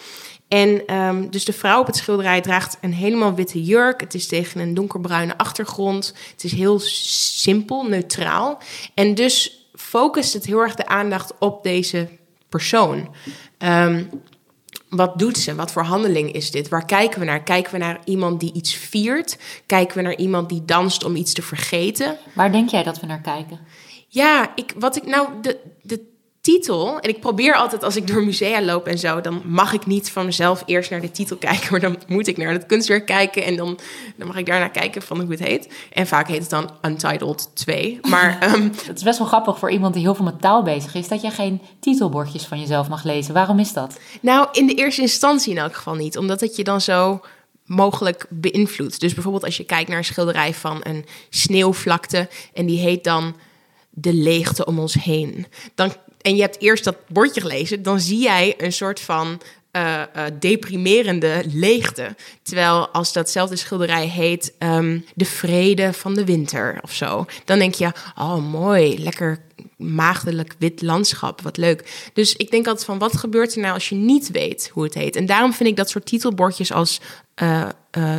En 0.48 0.94
um, 0.94 1.30
dus 1.30 1.44
de 1.44 1.52
vrouw 1.52 1.80
op 1.80 1.86
het 1.86 1.96
schilderij 1.96 2.40
draagt 2.40 2.78
een 2.80 2.92
helemaal 2.92 3.34
witte 3.34 3.62
jurk. 3.62 4.00
Het 4.00 4.14
is 4.14 4.26
tegen 4.26 4.60
een 4.60 4.74
donkerbruine 4.74 5.38
achtergrond. 5.38 6.14
Het 6.32 6.44
is 6.44 6.52
heel 6.52 6.78
simpel, 6.78 7.82
neutraal. 7.82 8.58
En 8.94 9.14
dus 9.14 9.66
focust 9.74 10.32
het 10.32 10.46
heel 10.46 10.60
erg 10.60 10.74
de 10.74 10.86
aandacht 10.86 11.32
op 11.38 11.62
deze 11.62 12.08
persoon. 12.48 13.08
Um, 13.58 14.08
wat 14.88 15.18
doet 15.18 15.38
ze? 15.38 15.54
Wat 15.54 15.72
voor 15.72 15.82
handeling 15.82 16.32
is 16.32 16.50
dit? 16.50 16.68
Waar 16.68 16.84
kijken 16.84 17.20
we 17.20 17.26
naar? 17.26 17.42
Kijken 17.42 17.72
we 17.72 17.78
naar 17.78 18.00
iemand 18.04 18.40
die 18.40 18.52
iets 18.52 18.74
viert? 18.74 19.38
Kijken 19.66 19.96
we 19.96 20.02
naar 20.02 20.16
iemand 20.16 20.48
die 20.48 20.64
danst 20.64 21.04
om 21.04 21.16
iets 21.16 21.32
te 21.32 21.42
vergeten? 21.42 22.16
Waar 22.32 22.52
denk 22.52 22.68
jij 22.68 22.82
dat 22.82 23.00
we 23.00 23.06
naar 23.06 23.20
kijken? 23.20 23.60
Ja, 24.08 24.52
ik, 24.54 24.72
wat 24.78 24.96
ik 24.96 25.06
nou, 25.06 25.28
de, 25.40 25.58
de 25.82 26.00
titel, 26.46 26.98
en 27.00 27.08
ik 27.08 27.20
probeer 27.20 27.54
altijd 27.54 27.82
als 27.82 27.96
ik 27.96 28.06
door 28.06 28.24
musea 28.24 28.62
loop 28.62 28.86
en 28.86 28.98
zo, 28.98 29.20
dan 29.20 29.42
mag 29.44 29.72
ik 29.72 29.86
niet 29.86 30.10
van 30.10 30.24
mezelf 30.24 30.62
eerst 30.66 30.90
naar 30.90 31.00
de 31.00 31.10
titel 31.10 31.36
kijken, 31.36 31.66
maar 31.72 31.80
dan 31.80 31.98
moet 32.06 32.26
ik 32.26 32.36
naar 32.36 32.52
het 32.52 32.66
kunstwerk 32.66 33.06
kijken 33.06 33.44
en 33.44 33.56
dan, 33.56 33.78
dan 34.16 34.26
mag 34.26 34.36
ik 34.36 34.46
daarna 34.46 34.68
kijken 34.68 35.02
van 35.02 35.20
hoe 35.20 35.30
het 35.30 35.40
heet. 35.40 35.68
En 35.92 36.06
vaak 36.06 36.28
heet 36.28 36.40
het 36.40 36.50
dan 36.50 36.70
Untitled 36.82 37.50
2. 37.54 37.98
Maar 38.02 38.54
um, 38.54 38.62
het 38.86 38.96
is 38.96 39.02
best 39.02 39.18
wel 39.18 39.26
grappig 39.26 39.58
voor 39.58 39.70
iemand 39.70 39.94
die 39.94 40.02
heel 40.02 40.14
veel 40.14 40.24
met 40.24 40.40
taal 40.40 40.62
bezig 40.62 40.94
is, 40.94 41.08
dat 41.08 41.22
je 41.22 41.30
geen 41.30 41.60
titelbordjes 41.80 42.44
van 42.44 42.60
jezelf 42.60 42.88
mag 42.88 43.04
lezen. 43.04 43.34
Waarom 43.34 43.58
is 43.58 43.72
dat? 43.72 43.98
Nou, 44.20 44.48
in 44.52 44.66
de 44.66 44.74
eerste 44.74 45.00
instantie 45.00 45.52
in 45.52 45.58
elk 45.58 45.74
geval 45.74 45.94
niet, 45.94 46.18
omdat 46.18 46.40
het 46.40 46.56
je 46.56 46.64
dan 46.64 46.80
zo 46.80 47.20
mogelijk 47.64 48.26
beïnvloedt. 48.30 49.00
Dus 49.00 49.14
bijvoorbeeld 49.14 49.44
als 49.44 49.56
je 49.56 49.64
kijkt 49.64 49.88
naar 49.88 49.98
een 49.98 50.04
schilderij 50.04 50.54
van 50.54 50.80
een 50.82 51.04
sneeuwvlakte 51.30 52.28
en 52.52 52.66
die 52.66 52.78
heet 52.78 53.04
dan 53.04 53.36
de 53.90 54.14
leegte 54.14 54.64
om 54.64 54.78
ons 54.78 54.94
heen. 54.94 55.46
Dan 55.74 55.92
en 56.26 56.36
je 56.36 56.40
hebt 56.42 56.60
eerst 56.60 56.84
dat 56.84 56.96
bordje 57.08 57.40
gelezen, 57.40 57.82
dan 57.82 58.00
zie 58.00 58.18
jij 58.18 58.54
een 58.58 58.72
soort 58.72 59.00
van 59.00 59.40
uh, 59.72 60.02
uh, 60.16 60.24
deprimerende 60.40 61.42
leegte. 61.52 62.14
Terwijl 62.42 62.88
als 62.88 63.12
datzelfde 63.12 63.56
schilderij 63.56 64.06
heet 64.06 64.54
um, 64.58 65.04
De 65.14 65.24
Vrede 65.24 65.92
van 65.92 66.14
de 66.14 66.24
Winter 66.24 66.78
of 66.82 66.92
zo, 66.92 67.26
dan 67.44 67.58
denk 67.58 67.74
je, 67.74 67.92
oh 68.18 68.50
mooi, 68.50 68.98
lekker 68.98 69.42
maagdelijk 69.76 70.54
wit 70.58 70.82
landschap, 70.82 71.40
wat 71.40 71.56
leuk. 71.56 72.10
Dus 72.12 72.36
ik 72.36 72.50
denk 72.50 72.66
altijd 72.66 72.86
van, 72.86 72.98
wat 72.98 73.16
gebeurt 73.16 73.54
er 73.54 73.60
nou 73.60 73.74
als 73.74 73.88
je 73.88 73.94
niet 73.94 74.30
weet 74.30 74.70
hoe 74.72 74.84
het 74.84 74.94
heet? 74.94 75.16
En 75.16 75.26
daarom 75.26 75.52
vind 75.52 75.68
ik 75.68 75.76
dat 75.76 75.90
soort 75.90 76.06
titelbordjes 76.06 76.72
als 76.72 77.00
uh, 77.42 77.68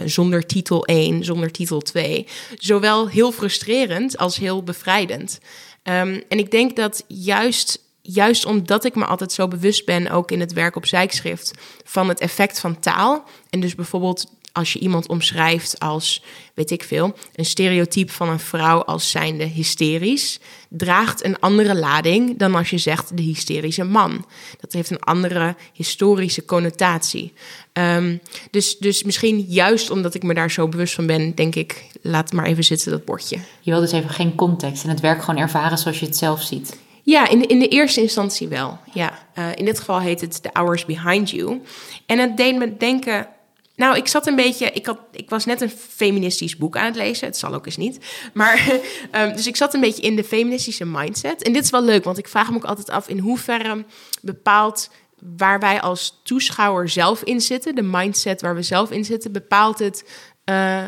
zonder 0.06 0.46
titel 0.46 0.86
1, 0.86 1.24
zonder 1.24 1.52
titel 1.52 1.82
2, 1.82 2.28
zowel 2.58 3.08
heel 3.08 3.32
frustrerend 3.32 4.18
als 4.18 4.38
heel 4.38 4.64
bevrijdend. 4.64 5.40
Um, 5.84 6.24
en 6.30 6.38
ik 6.38 6.52
denk 6.52 6.76
dat 6.76 7.04
juist 7.08 7.86
juist 8.08 8.46
omdat 8.46 8.86
ik 8.86 8.96
me 8.96 9.06
altijd 9.06 9.32
zo 9.32 9.48
bewust 9.48 9.86
ben, 9.86 10.10
ook 10.10 10.32
in 10.32 10.40
het 10.40 10.54
werk 10.54 10.76
op 10.76 10.86
zijkschrift, 10.86 11.52
van 11.84 12.08
het 12.10 12.20
effect 12.20 12.60
van 12.60 12.80
taal. 12.80 13.24
En 13.50 13.60
dus 13.60 13.76
bijvoorbeeld 13.76 14.26
als 14.58 14.74
je 14.74 14.80
iemand 14.80 15.08
omschrijft 15.08 15.80
als, 15.80 16.24
weet 16.54 16.72
ik 16.72 16.84
veel, 16.84 17.16
een 17.36 17.46
stereotype 17.46 18.12
van 18.12 18.30
een 18.30 18.40
vrouw 18.40 18.84
als 18.84 19.10
zijnde 19.10 19.44
hysterisch, 19.44 20.40
draagt 20.70 21.24
een 21.24 21.40
andere 21.40 21.76
lading 21.76 22.38
dan 22.38 22.56
als 22.56 22.70
je 22.70 22.78
zegt 22.78 23.18
de 23.18 23.24
hysterische 23.24 23.84
man. 23.84 24.26
Dat 24.60 24.74
heeft 24.74 24.90
een 24.90 25.00
andere 25.00 25.56
historische 25.74 26.46
connotatie. 26.46 27.34
Ehm, 27.74 28.18
dus, 28.52 28.78
dus 28.78 29.04
misschien 29.04 29.40
juist 29.40 29.90
omdat 29.90 30.14
ik 30.14 30.24
me 30.24 30.34
daar 30.34 30.52
zo 30.52 30.68
bewust 30.68 30.94
van 30.94 31.08
ben, 31.08 31.36
denk 31.36 31.56
ik, 31.56 31.86
laat 32.02 32.32
maar 32.32 32.46
even 32.46 32.64
zitten 32.64 32.92
dat 32.92 33.06
bordje. 33.06 33.40
Je 33.62 33.72
wil 33.72 33.80
dus 33.80 33.92
even 33.92 34.10
geen 34.10 34.36
context 34.36 34.84
en 34.84 34.90
het 34.90 35.00
werk 35.00 35.24
gewoon 35.24 35.42
ervaren 35.42 35.78
zoals 35.78 36.00
je 36.00 36.06
het 36.06 36.18
zelf 36.18 36.42
ziet. 36.42 36.78
Ja, 37.08 37.28
in 37.28 37.40
de, 37.40 37.46
in 37.46 37.60
de 37.60 37.68
eerste 37.68 38.02
instantie 38.02 38.48
wel. 38.48 38.80
Ja. 38.94 39.20
Uh, 39.38 39.56
in 39.56 39.66
dit 39.66 39.80
geval 39.80 40.00
heet 40.00 40.22
het 40.22 40.44
The 40.44 40.50
Hours 40.54 40.86
Behind 40.86 41.30
You. 41.30 41.62
En 42.06 42.20
het 42.20 42.38
deed 42.38 42.58
me 42.58 42.78
denken. 42.78 43.28
Nou, 43.76 43.98
ik 43.98 44.08
zat 44.08 44.28
een 44.28 44.36
beetje. 44.36 44.72
Ik, 44.72 44.86
had, 44.86 45.00
ik 45.12 45.30
was 45.30 45.46
net 45.46 45.62
een 45.62 45.70
feministisch 45.70 46.58
boek 46.58 46.78
aan 46.78 46.86
het 46.86 46.96
lezen. 46.96 47.28
Het 47.28 47.38
zal 47.38 47.54
ook 47.54 47.66
eens 47.66 47.78
niet. 47.78 48.06
Maar. 48.34 48.80
um, 49.12 49.34
dus 49.36 49.48
ik 49.48 49.56
zat 49.56 49.74
een 49.74 49.80
beetje 49.80 50.02
in 50.02 50.16
de 50.16 50.24
feministische 50.24 50.86
mindset. 50.86 51.44
En 51.44 51.54
dit 51.54 51.64
is 51.64 51.70
wel 51.70 51.84
leuk, 51.84 52.04
want 52.04 52.18
ik 52.18 52.28
vraag 52.28 52.50
me 52.50 52.56
ook 52.56 52.66
altijd 52.66 52.90
af 52.90 53.08
in 53.08 53.20
hoeverre 53.20 53.86
bepaalt 54.22 54.90
waar 55.38 55.60
wij 55.60 55.82
als 55.82 56.20
toeschouwer 56.24 56.90
zelf 56.90 57.24
in 57.24 57.42
zitten, 57.42 57.76
de 57.76 57.82
mindset 57.82 58.42
waar 58.42 58.56
we 58.56 58.62
zelf 58.62 58.92
in 58.92 59.06
zitten, 59.06 59.32
bepaalt 59.32 59.80
het 59.80 60.04
uh, 60.50 60.86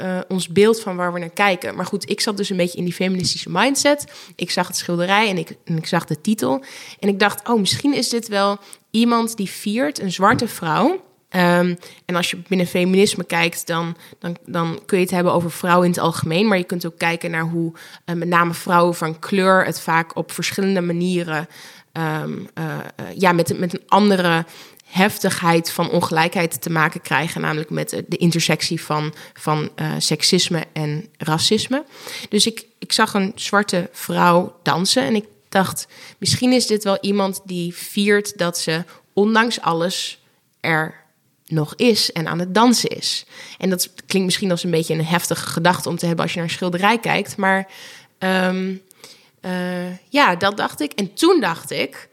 uh, 0.00 0.18
ons 0.28 0.48
beeld 0.48 0.80
van 0.80 0.96
waar 0.96 1.12
we 1.12 1.18
naar 1.18 1.30
kijken. 1.30 1.74
Maar 1.74 1.86
goed, 1.86 2.10
ik 2.10 2.20
zat 2.20 2.36
dus 2.36 2.50
een 2.50 2.56
beetje 2.56 2.78
in 2.78 2.84
die 2.84 2.92
feministische 2.92 3.50
mindset. 3.50 4.04
Ik 4.36 4.50
zag 4.50 4.66
het 4.66 4.76
schilderij 4.76 5.28
en 5.28 5.38
ik, 5.38 5.56
en 5.64 5.76
ik 5.76 5.86
zag 5.86 6.04
de 6.04 6.20
titel. 6.20 6.64
En 6.98 7.08
ik 7.08 7.18
dacht, 7.18 7.48
oh, 7.48 7.60
misschien 7.60 7.94
is 7.94 8.08
dit 8.08 8.28
wel 8.28 8.58
iemand 8.90 9.36
die 9.36 9.48
viert, 9.50 10.00
een 10.00 10.12
zwarte 10.12 10.48
vrouw. 10.48 11.06
Um, 11.30 11.76
en 12.04 12.14
als 12.16 12.30
je 12.30 12.42
binnen 12.48 12.66
feminisme 12.66 13.24
kijkt, 13.24 13.66
dan, 13.66 13.96
dan, 14.18 14.36
dan 14.46 14.80
kun 14.86 14.98
je 14.98 15.04
het 15.04 15.14
hebben 15.14 15.32
over 15.32 15.50
vrouwen 15.50 15.84
in 15.84 15.90
het 15.90 16.00
algemeen. 16.00 16.48
Maar 16.48 16.58
je 16.58 16.64
kunt 16.64 16.86
ook 16.86 16.98
kijken 16.98 17.30
naar 17.30 17.44
hoe 17.44 17.72
met 18.04 18.28
name 18.28 18.54
vrouwen 18.54 18.94
van 18.94 19.18
kleur 19.18 19.64
het 19.64 19.80
vaak 19.80 20.16
op 20.16 20.32
verschillende 20.32 20.80
manieren. 20.80 21.48
Um, 21.92 22.48
ja, 23.14 23.32
met, 23.32 23.58
met 23.58 23.72
een 23.72 23.82
andere 23.86 24.44
heftigheid 24.88 25.70
van 25.70 25.90
ongelijkheid 25.90 26.62
te 26.62 26.70
maken 26.70 27.00
krijgen, 27.00 27.40
namelijk 27.40 27.70
met 27.70 28.02
de 28.06 28.16
intersectie 28.16 28.82
van, 28.82 29.14
van 29.34 29.70
uh, 29.76 29.92
seksisme 29.98 30.64
en 30.72 31.08
racisme. 31.16 31.84
Dus 32.28 32.46
ik, 32.46 32.66
ik 32.78 32.92
zag 32.92 33.14
een 33.14 33.32
zwarte 33.34 33.88
vrouw 33.92 34.58
dansen 34.62 35.02
en 35.02 35.14
ik 35.14 35.24
dacht, 35.48 35.86
misschien 36.18 36.52
is 36.52 36.66
dit 36.66 36.84
wel 36.84 36.98
iemand 37.00 37.40
die 37.44 37.74
viert 37.74 38.38
dat 38.38 38.58
ze 38.58 38.84
ondanks 39.12 39.60
alles 39.60 40.22
er 40.60 40.94
nog 41.46 41.74
is 41.74 42.12
en 42.12 42.28
aan 42.28 42.38
het 42.38 42.54
dansen 42.54 42.90
is. 42.90 43.26
En 43.58 43.70
dat 43.70 43.90
klinkt 44.06 44.26
misschien 44.26 44.50
als 44.50 44.64
een 44.64 44.70
beetje 44.70 44.94
een 44.94 45.04
heftige 45.04 45.46
gedachte 45.46 45.88
om 45.88 45.96
te 45.96 46.06
hebben 46.06 46.24
als 46.24 46.32
je 46.32 46.40
naar 46.40 46.48
een 46.48 46.54
schilderij 46.54 46.98
kijkt, 46.98 47.36
maar 47.36 47.68
um, 48.18 48.82
uh, 49.42 49.98
ja, 50.08 50.36
dat 50.36 50.56
dacht 50.56 50.80
ik. 50.80 50.92
En 50.92 51.14
toen 51.14 51.40
dacht 51.40 51.70
ik, 51.70 52.07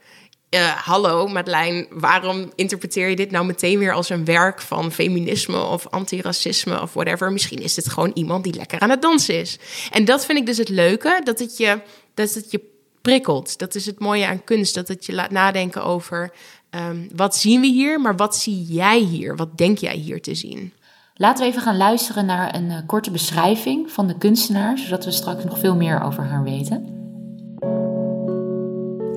uh, 0.56 0.68
hallo 0.68 1.26
Madeleine, 1.26 1.86
waarom 1.90 2.52
interpreteer 2.54 3.08
je 3.08 3.16
dit 3.16 3.30
nou 3.30 3.46
meteen 3.46 3.78
weer 3.78 3.92
als 3.92 4.08
een 4.08 4.24
werk 4.24 4.60
van 4.60 4.92
feminisme 4.92 5.62
of 5.62 5.86
antiracisme 5.86 6.82
of 6.82 6.92
whatever? 6.92 7.32
Misschien 7.32 7.62
is 7.62 7.76
het 7.76 7.88
gewoon 7.88 8.10
iemand 8.14 8.44
die 8.44 8.54
lekker 8.54 8.80
aan 8.80 8.90
het 8.90 9.02
dansen 9.02 9.40
is. 9.40 9.58
En 9.90 10.04
dat 10.04 10.26
vind 10.26 10.38
ik 10.38 10.46
dus 10.46 10.58
het 10.58 10.68
leuke, 10.68 11.20
dat 11.24 11.38
het 11.38 11.56
je, 11.56 11.80
dat 12.14 12.34
het 12.34 12.50
je 12.50 12.60
prikkelt. 13.02 13.58
Dat 13.58 13.74
is 13.74 13.86
het 13.86 13.98
mooie 13.98 14.26
aan 14.26 14.44
kunst, 14.44 14.74
dat 14.74 14.88
het 14.88 15.06
je 15.06 15.12
laat 15.12 15.30
nadenken 15.30 15.84
over 15.84 16.32
um, 16.70 17.08
wat 17.14 17.36
zien 17.36 17.60
we 17.60 17.66
hier, 17.66 18.00
maar 18.00 18.16
wat 18.16 18.36
zie 18.36 18.62
jij 18.62 18.98
hier? 18.98 19.36
Wat 19.36 19.58
denk 19.58 19.78
jij 19.78 19.96
hier 19.96 20.22
te 20.22 20.34
zien? 20.34 20.72
Laten 21.14 21.44
we 21.44 21.50
even 21.50 21.62
gaan 21.62 21.76
luisteren 21.76 22.26
naar 22.26 22.54
een 22.54 22.70
uh, 22.70 22.78
korte 22.86 23.10
beschrijving 23.10 23.90
van 23.90 24.06
de 24.06 24.18
kunstenaar, 24.18 24.78
zodat 24.78 25.04
we 25.04 25.10
straks 25.10 25.44
nog 25.44 25.58
veel 25.58 25.76
meer 25.76 26.02
over 26.02 26.24
haar 26.24 26.42
weten. 26.42 26.95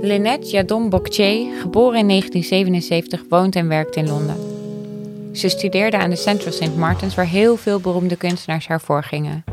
Lynette 0.02 0.48
Jadon 0.48 0.90
Bokche, 0.90 1.52
geboren 1.62 2.00
in 2.00 2.08
1977, 2.08 3.24
woont 3.30 3.56
en 3.56 3.68
werkt 3.68 3.96
in 3.96 4.08
Londen. 4.08 4.36
Ze 5.36 5.50
studeerde 5.50 5.98
aan 5.98 6.10
de 6.10 6.16
Central 6.16 6.52
St. 6.52 6.76
Martins, 6.76 7.16
waar 7.16 7.26
heel 7.26 7.56
veel 7.56 7.80
beroemde 7.80 8.16
kunstenaars 8.16 8.68
haar 8.68 8.82
voorgingen. 8.82 9.44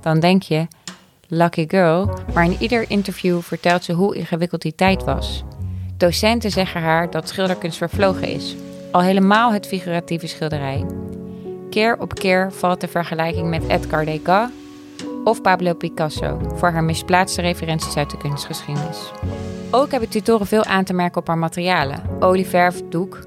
Dan 0.00 0.20
denk 0.20 0.42
je, 0.42 0.66
lucky 1.28 1.64
girl, 1.68 2.10
maar 2.34 2.44
in 2.44 2.56
ieder 2.58 2.90
interview 2.90 3.40
vertelt 3.40 3.84
ze 3.84 3.92
hoe 3.92 4.16
ingewikkeld 4.16 4.62
die 4.62 4.74
tijd 4.74 5.04
was. 5.04 5.44
Docenten 5.96 6.50
zeggen 6.50 6.80
haar 6.80 7.10
dat 7.10 7.28
schilderkunst 7.28 7.78
vervlogen 7.78 8.28
is, 8.28 8.56
al 8.90 9.00
helemaal 9.00 9.52
het 9.52 9.66
figuratieve 9.66 10.26
schilderij. 10.26 10.84
Keer 11.70 12.00
op 12.00 12.14
keer 12.14 12.52
valt 12.52 12.80
de 12.80 12.88
vergelijking 12.88 13.48
met 13.48 13.68
Edgar 13.68 14.04
Degas 14.04 14.50
of 15.24 15.42
Pablo 15.42 15.74
Picasso 15.74 16.40
voor 16.54 16.70
haar 16.70 16.84
misplaatste 16.84 17.40
referenties 17.40 17.96
uit 17.96 18.10
de 18.10 18.16
kunstgeschiedenis. 18.16 19.10
Ook 19.70 19.90
hebben 19.90 20.08
tutoren 20.08 20.46
veel 20.46 20.64
aan 20.64 20.84
te 20.84 20.92
merken 20.92 21.20
op 21.20 21.26
haar 21.26 21.38
materialen: 21.38 22.02
olieverf, 22.20 22.82
doek. 22.88 23.18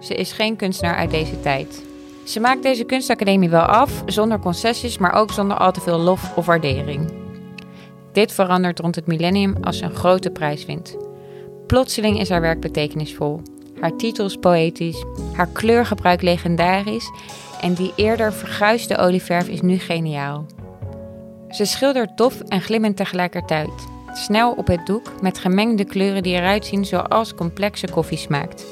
Ze 0.00 0.14
is 0.14 0.32
geen 0.32 0.56
kunstenaar 0.56 0.96
uit 0.96 1.10
deze 1.10 1.40
tijd. 1.40 1.82
Ze 2.24 2.40
maakt 2.40 2.62
deze 2.62 2.84
kunstacademie 2.84 3.50
wel 3.50 3.62
af, 3.62 4.02
zonder 4.06 4.38
concessies, 4.38 4.98
maar 4.98 5.12
ook 5.12 5.32
zonder 5.32 5.56
al 5.56 5.72
te 5.72 5.80
veel 5.80 5.98
lof 5.98 6.36
of 6.36 6.46
waardering. 6.46 7.12
Dit 8.12 8.32
verandert 8.32 8.78
rond 8.78 8.94
het 8.94 9.06
millennium 9.06 9.56
als 9.60 9.78
ze 9.78 9.84
een 9.84 9.94
grote 9.94 10.30
prijs 10.30 10.64
wint. 10.64 10.96
Plotseling 11.66 12.20
is 12.20 12.28
haar 12.28 12.40
werk 12.40 12.60
betekenisvol. 12.60 13.40
Haar 13.80 13.96
titel 13.96 14.24
is 14.24 14.36
poëtisch, 14.36 15.04
haar 15.32 15.48
kleurgebruik 15.48 16.22
legendarisch 16.22 17.10
en 17.60 17.74
die 17.74 17.92
eerder 17.96 18.32
verguisde 18.32 18.96
olieverf 18.96 19.48
is 19.48 19.60
nu 19.60 19.78
geniaal. 19.78 20.46
Ze 21.48 21.64
schildert 21.64 22.16
dof 22.16 22.40
en 22.40 22.60
glimmend 22.60 22.96
tegelijkertijd. 22.96 23.91
Snel 24.12 24.52
op 24.52 24.66
het 24.66 24.86
doek 24.86 25.12
met 25.20 25.38
gemengde 25.38 25.84
kleuren 25.84 26.22
die 26.22 26.34
eruit 26.34 26.66
zien 26.66 26.84
zoals 26.84 27.34
complexe 27.34 27.90
koffie 27.90 28.18
smaakt. 28.18 28.64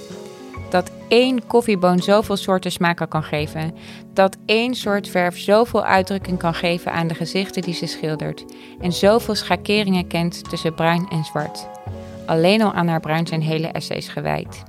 Dat 0.70 0.90
één 1.08 1.46
koffieboon 1.46 1.98
zoveel 1.98 2.36
soorten 2.36 2.72
smaken 2.72 3.08
kan 3.08 3.22
geven. 3.22 3.74
Dat 4.12 4.36
één 4.46 4.74
soort 4.74 5.08
verf 5.08 5.38
zoveel 5.38 5.84
uitdrukking 5.84 6.38
kan 6.38 6.54
geven 6.54 6.92
aan 6.92 7.06
de 7.06 7.14
gezichten 7.14 7.62
die 7.62 7.74
ze 7.74 7.86
schildert. 7.86 8.44
En 8.80 8.92
zoveel 8.92 9.34
schakeringen 9.34 10.06
kent 10.06 10.48
tussen 10.48 10.74
bruin 10.74 11.06
en 11.10 11.24
zwart. 11.24 11.68
Alleen 12.26 12.62
al 12.62 12.72
aan 12.72 12.88
haar 12.88 13.00
bruin 13.00 13.26
zijn 13.26 13.42
hele 13.42 13.66
essays 13.66 14.08
gewijd. 14.08 14.62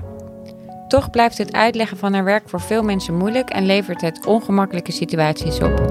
Toch 0.88 1.10
blijft 1.10 1.38
het 1.38 1.54
uitleggen 1.54 1.98
van 1.98 2.14
haar 2.14 2.24
werk 2.24 2.50
voor 2.50 2.62
veel 2.62 2.84
mensen 2.84 3.18
moeilijk 3.18 3.50
en 3.50 3.66
levert 3.66 4.02
het 4.02 4.26
ongemakkelijke 4.26 4.92
situaties 4.92 5.60
op. 5.60 5.91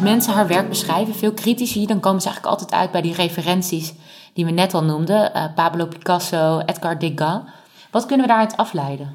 mensen 0.00 0.32
haar 0.32 0.46
werk 0.46 0.68
beschrijven, 0.68 1.14
veel 1.14 1.34
critici, 1.34 1.86
dan 1.86 2.00
komen 2.00 2.20
ze 2.20 2.28
eigenlijk 2.28 2.58
altijd 2.58 2.80
uit 2.80 2.90
bij 2.90 3.02
die 3.02 3.14
referenties 3.14 3.92
die 4.34 4.44
we 4.44 4.50
net 4.50 4.74
al 4.74 4.84
noemden: 4.84 5.32
uh, 5.34 5.54
Pablo 5.54 5.86
Picasso, 5.86 6.58
Edgar 6.66 6.98
Degas. 6.98 7.40
Wat 7.90 8.06
kunnen 8.06 8.26
we 8.26 8.32
daaruit 8.32 8.56
afleiden? 8.56 9.12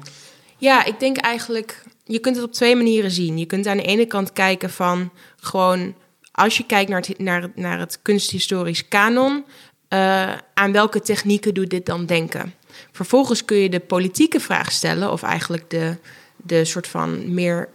Ja, 0.56 0.84
ik 0.84 1.00
denk 1.00 1.16
eigenlijk, 1.16 1.84
je 2.04 2.18
kunt 2.18 2.36
het 2.36 2.44
op 2.44 2.52
twee 2.52 2.76
manieren 2.76 3.10
zien. 3.10 3.38
Je 3.38 3.46
kunt 3.46 3.66
aan 3.66 3.76
de 3.76 3.82
ene 3.82 4.06
kant 4.06 4.32
kijken 4.32 4.70
van 4.70 5.10
gewoon, 5.36 5.94
als 6.32 6.56
je 6.56 6.66
kijkt 6.66 6.90
naar 6.90 7.00
het, 7.00 7.18
naar, 7.18 7.50
naar 7.54 7.78
het 7.78 7.98
kunsthistorisch 8.02 8.88
kanon, 8.88 9.44
uh, 9.88 10.32
aan 10.54 10.72
welke 10.72 11.00
technieken 11.00 11.54
doet 11.54 11.70
dit 11.70 11.86
dan 11.86 12.06
denken? 12.06 12.54
Vervolgens 12.92 13.44
kun 13.44 13.56
je 13.56 13.68
de 13.68 13.80
politieke 13.80 14.40
vraag 14.40 14.72
stellen, 14.72 15.12
of 15.12 15.22
eigenlijk 15.22 15.70
de, 15.70 15.96
de 16.36 16.64
soort 16.64 16.88
van 16.88 17.34
meer 17.34 17.68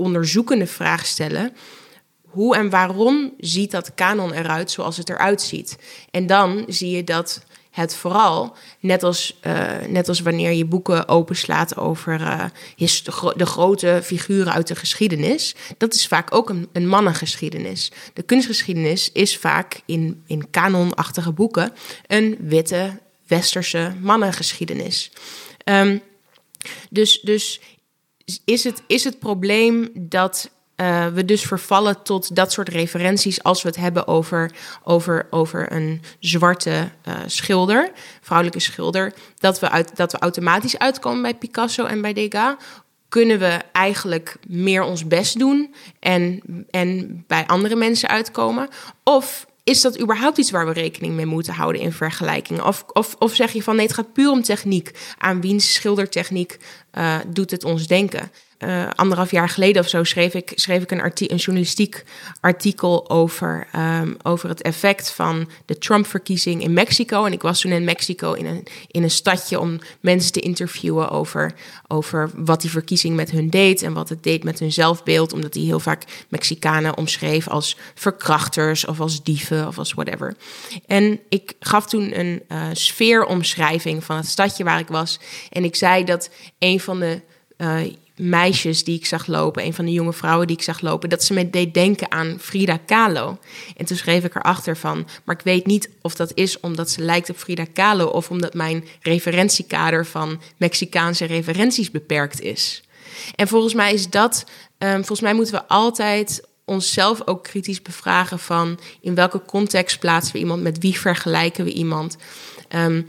onderzoekende 0.00 0.66
vraag 0.66 1.06
stellen 1.06 1.52
hoe 2.30 2.56
en 2.56 2.70
waarom 2.70 3.34
ziet 3.38 3.70
dat 3.70 3.94
kanon 3.94 4.32
eruit 4.32 4.70
zoals 4.70 4.96
het 4.96 5.08
eruit 5.08 5.42
ziet? 5.42 5.78
En 6.10 6.26
dan 6.26 6.64
zie 6.68 6.90
je 6.90 7.04
dat 7.04 7.44
het 7.70 7.94
vooral, 7.94 8.56
net 8.80 9.02
als, 9.02 9.38
uh, 9.46 9.78
net 9.88 10.08
als 10.08 10.20
wanneer 10.20 10.52
je 10.52 10.64
boeken 10.64 11.08
openslaat 11.08 11.76
over 11.76 12.20
uh, 12.20 12.44
de 13.36 13.46
grote 13.46 14.00
figuren 14.02 14.52
uit 14.52 14.66
de 14.66 14.74
geschiedenis, 14.74 15.54
dat 15.76 15.94
is 15.94 16.06
vaak 16.06 16.34
ook 16.34 16.48
een, 16.48 16.68
een 16.72 16.88
mannengeschiedenis. 16.88 17.92
De 18.14 18.22
kunstgeschiedenis 18.22 19.12
is 19.12 19.36
vaak 19.36 19.80
in, 19.84 20.22
in 20.26 20.50
kanonachtige 20.50 21.32
boeken 21.32 21.72
een 22.06 22.36
witte, 22.40 22.98
westerse 23.26 23.94
mannengeschiedenis. 24.00 25.10
Um, 25.64 26.02
dus, 26.90 27.20
dus 27.20 27.60
is 28.44 28.64
het, 28.64 28.82
is 28.86 29.04
het 29.04 29.18
probleem 29.18 29.90
dat 29.94 30.50
uh, 30.80 31.06
we 31.06 31.24
dus 31.24 31.42
vervallen 31.42 32.02
tot 32.02 32.36
dat 32.36 32.52
soort 32.52 32.68
referenties 32.68 33.42
als 33.42 33.62
we 33.62 33.68
het 33.68 33.76
hebben 33.76 34.06
over, 34.06 34.52
over, 34.82 35.26
over 35.30 35.72
een 35.72 36.02
zwarte 36.18 36.90
uh, 37.08 37.14
schilder, 37.26 37.92
vrouwelijke 38.20 38.60
schilder, 38.60 39.12
dat 39.38 39.60
we, 39.60 39.70
uit, 39.70 39.96
dat 39.96 40.12
we 40.12 40.18
automatisch 40.18 40.78
uitkomen 40.78 41.22
bij 41.22 41.34
Picasso 41.34 41.84
en 41.84 42.00
bij 42.00 42.12
Degas. 42.12 42.54
Kunnen 43.08 43.38
we 43.38 43.58
eigenlijk 43.72 44.36
meer 44.48 44.82
ons 44.82 45.06
best 45.06 45.38
doen 45.38 45.74
en, 45.98 46.42
en 46.70 47.24
bij 47.26 47.46
andere 47.46 47.76
mensen 47.76 48.08
uitkomen? 48.08 48.68
Of 49.04 49.46
is 49.70 49.80
dat 49.80 50.00
überhaupt 50.00 50.38
iets 50.38 50.50
waar 50.50 50.66
we 50.66 50.72
rekening 50.72 51.14
mee 51.14 51.26
moeten 51.26 51.54
houden 51.54 51.82
in 51.82 51.92
vergelijking? 51.92 52.62
Of, 52.62 52.84
of, 52.92 53.16
of 53.18 53.34
zeg 53.34 53.52
je 53.52 53.62
van 53.62 53.76
nee, 53.76 53.86
het 53.86 53.94
gaat 53.94 54.12
puur 54.12 54.30
om 54.30 54.42
techniek. 54.42 54.90
Aan 55.18 55.40
wiens 55.40 55.74
schildertechniek 55.74 56.58
uh, 56.98 57.16
doet 57.26 57.50
het 57.50 57.64
ons 57.64 57.86
denken? 57.86 58.30
Uh, 58.64 58.90
anderhalf 58.94 59.30
jaar 59.30 59.48
geleden 59.48 59.82
of 59.82 59.88
zo 59.88 60.04
schreef 60.04 60.34
ik, 60.34 60.52
schreef 60.54 60.82
ik 60.82 60.90
een, 60.90 61.12
een 61.14 61.36
journalistiek 61.36 62.04
artikel 62.40 63.10
over, 63.10 63.66
um, 63.76 64.16
over 64.22 64.48
het 64.48 64.62
effect 64.62 65.10
van 65.10 65.50
de 65.66 65.78
Trump-verkiezing 65.78 66.62
in 66.62 66.72
Mexico. 66.72 67.24
En 67.24 67.32
ik 67.32 67.42
was 67.42 67.60
toen 67.60 67.72
in 67.72 67.84
Mexico 67.84 68.32
in 68.32 68.46
een, 68.46 68.66
in 68.90 69.02
een 69.02 69.10
stadje 69.10 69.60
om 69.60 69.78
mensen 70.00 70.32
te 70.32 70.40
interviewen 70.40 71.10
over, 71.10 71.54
over 71.88 72.30
wat 72.34 72.60
die 72.60 72.70
verkiezing 72.70 73.16
met 73.16 73.30
hun 73.30 73.50
deed 73.50 73.82
en 73.82 73.92
wat 73.92 74.08
het 74.08 74.22
deed 74.22 74.44
met 74.44 74.58
hun 74.58 74.72
zelfbeeld. 74.72 75.32
Omdat 75.32 75.52
die 75.52 75.66
heel 75.66 75.80
vaak 75.80 76.02
Mexicanen 76.28 76.96
omschreef 76.96 77.48
als 77.48 77.76
verkrachters 77.94 78.84
of 78.86 79.00
als 79.00 79.22
dieven 79.22 79.66
of 79.66 79.78
als 79.78 79.92
whatever. 79.92 80.36
En 80.86 81.20
ik 81.28 81.52
gaf 81.60 81.86
toen 81.86 82.18
een 82.18 82.42
uh, 82.48 82.62
sfeeromschrijving 82.72 84.04
van 84.04 84.16
het 84.16 84.26
stadje 84.26 84.64
waar 84.64 84.78
ik 84.78 84.88
was. 84.88 85.18
En 85.50 85.64
ik 85.64 85.76
zei 85.76 86.04
dat 86.04 86.30
een 86.58 86.80
van 86.80 87.00
de 87.00 87.20
uh, 87.58 87.80
meisjes 88.20 88.84
die 88.84 88.98
ik 88.98 89.06
zag 89.06 89.26
lopen, 89.26 89.64
een 89.64 89.74
van 89.74 89.84
de 89.84 89.92
jonge 89.92 90.12
vrouwen 90.12 90.46
die 90.46 90.56
ik 90.56 90.62
zag 90.62 90.80
lopen, 90.80 91.08
dat 91.08 91.24
ze 91.24 91.34
me 91.34 91.50
deed 91.50 91.74
denken 91.74 92.12
aan 92.12 92.36
Frida 92.40 92.76
Kahlo. 92.76 93.38
En 93.76 93.84
toen 93.84 93.96
schreef 93.96 94.24
ik 94.24 94.34
erachter 94.34 94.76
van, 94.76 95.08
maar 95.24 95.36
ik 95.36 95.44
weet 95.44 95.66
niet 95.66 95.88
of 96.02 96.14
dat 96.14 96.32
is 96.34 96.60
omdat 96.60 96.90
ze 96.90 97.02
lijkt 97.02 97.30
op 97.30 97.36
Frida 97.36 97.64
Kahlo 97.72 98.06
of 98.06 98.30
omdat 98.30 98.54
mijn 98.54 98.84
referentiekader 99.00 100.06
van 100.06 100.40
Mexicaanse 100.56 101.24
referenties 101.24 101.90
beperkt 101.90 102.40
is. 102.40 102.82
En 103.34 103.48
volgens 103.48 103.74
mij 103.74 103.92
is 103.92 104.10
dat, 104.10 104.44
um, 104.78 104.94
volgens 104.94 105.20
mij 105.20 105.34
moeten 105.34 105.54
we 105.54 105.68
altijd 105.68 106.48
onszelf 106.64 107.22
ook 107.24 107.42
kritisch 107.42 107.82
bevragen 107.82 108.38
van 108.38 108.78
in 109.00 109.14
welke 109.14 109.42
context 109.44 109.98
plaatsen 109.98 110.32
we 110.32 110.38
iemand, 110.38 110.62
met 110.62 110.78
wie 110.78 110.98
vergelijken 110.98 111.64
we 111.64 111.72
iemand. 111.72 112.16
Um, 112.74 113.06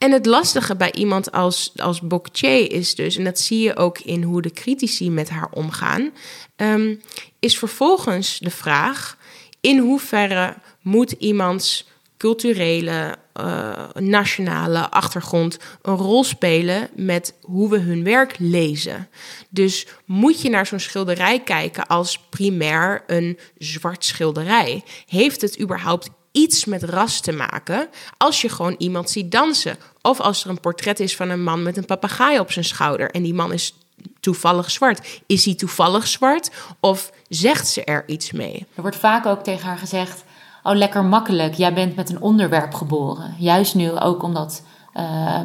en 0.00 0.12
het 0.12 0.26
lastige 0.26 0.76
bij 0.76 0.92
iemand 0.92 1.32
als, 1.32 1.72
als 1.76 2.00
is 2.42 2.94
dus, 2.94 3.16
en 3.16 3.24
dat 3.24 3.38
zie 3.38 3.60
je 3.60 3.76
ook 3.76 3.98
in 3.98 4.22
hoe 4.22 4.42
de 4.42 4.50
critici 4.50 5.10
met 5.10 5.28
haar 5.28 5.48
omgaan, 5.50 6.10
um, 6.56 7.00
is 7.38 7.58
vervolgens 7.58 8.38
de 8.38 8.50
vraag: 8.50 9.16
in 9.60 9.78
hoeverre 9.78 10.54
moet 10.82 11.10
iemands 11.12 11.88
culturele, 12.16 13.16
uh, 13.40 13.88
nationale 13.94 14.90
achtergrond 14.90 15.58
een 15.82 15.96
rol 15.96 16.24
spelen 16.24 16.88
met 16.94 17.34
hoe 17.40 17.70
we 17.70 17.78
hun 17.78 18.04
werk 18.04 18.34
lezen. 18.38 19.08
Dus 19.48 19.86
moet 20.04 20.42
je 20.42 20.50
naar 20.50 20.66
zo'n 20.66 20.78
schilderij 20.78 21.40
kijken 21.40 21.86
als 21.86 22.18
primair 22.18 23.02
een 23.06 23.38
zwart 23.58 24.04
schilderij? 24.04 24.82
Heeft 25.06 25.40
het 25.40 25.60
überhaupt 25.60 26.10
iets 26.32 26.64
met 26.64 26.82
ras 26.82 27.20
te 27.20 27.32
maken 27.32 27.88
als 28.16 28.40
je 28.40 28.48
gewoon 28.48 28.74
iemand 28.78 29.10
ziet 29.10 29.30
dansen. 29.30 29.76
Of 30.02 30.20
als 30.20 30.44
er 30.44 30.50
een 30.50 30.60
portret 30.60 31.00
is 31.00 31.16
van 31.16 31.28
een 31.28 31.42
man 31.42 31.62
met 31.62 31.76
een 31.76 31.84
papegaai 31.84 32.38
op 32.38 32.52
zijn 32.52 32.64
schouder 32.64 33.10
en 33.10 33.22
die 33.22 33.34
man 33.34 33.52
is 33.52 33.74
toevallig 34.20 34.70
zwart. 34.70 35.20
Is 35.26 35.44
hij 35.44 35.54
toevallig 35.54 36.06
zwart 36.06 36.50
of 36.80 37.12
zegt 37.28 37.68
ze 37.68 37.84
er 37.84 38.04
iets 38.06 38.32
mee? 38.32 38.66
Er 38.74 38.82
wordt 38.82 38.96
vaak 38.96 39.26
ook 39.26 39.42
tegen 39.42 39.66
haar 39.66 39.78
gezegd: 39.78 40.24
Oh, 40.62 40.74
lekker 40.74 41.04
makkelijk, 41.04 41.54
jij 41.54 41.74
bent 41.74 41.96
met 41.96 42.10
een 42.10 42.20
onderwerp 42.20 42.74
geboren. 42.74 43.34
Juist 43.38 43.74
nu 43.74 43.90
ook 43.90 44.22
omdat 44.22 44.62
uh, 44.94 45.40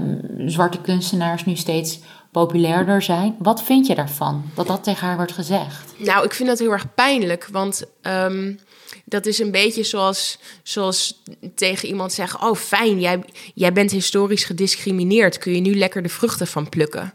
zwarte 0.45 0.81
kunstenaars 0.81 1.45
nu 1.45 1.55
steeds 1.55 1.99
populairder 2.31 3.01
zijn. 3.01 3.35
Wat 3.39 3.63
vind 3.63 3.87
je 3.87 3.95
daarvan 3.95 4.43
dat 4.53 4.67
dat 4.67 4.83
tegen 4.83 5.07
haar 5.07 5.15
wordt 5.15 5.31
gezegd? 5.31 5.93
Nou, 5.97 6.25
ik 6.25 6.33
vind 6.33 6.49
dat 6.49 6.59
heel 6.59 6.71
erg 6.71 6.93
pijnlijk, 6.93 7.47
want. 7.51 7.85
Um, 8.01 8.59
dat 9.05 9.25
is 9.25 9.39
een 9.39 9.51
beetje 9.51 9.83
zoals, 9.83 10.39
zoals 10.63 11.21
tegen 11.55 11.87
iemand 11.87 12.13
zeggen: 12.13 12.41
Oh, 12.41 12.55
fijn, 12.55 12.99
jij, 12.99 13.23
jij 13.53 13.73
bent 13.73 13.91
historisch 13.91 14.43
gediscrimineerd. 14.43 15.37
Kun 15.37 15.53
je 15.53 15.61
nu 15.61 15.75
lekker 15.75 16.01
de 16.01 16.09
vruchten 16.09 16.47
van 16.47 16.69
plukken? 16.69 17.13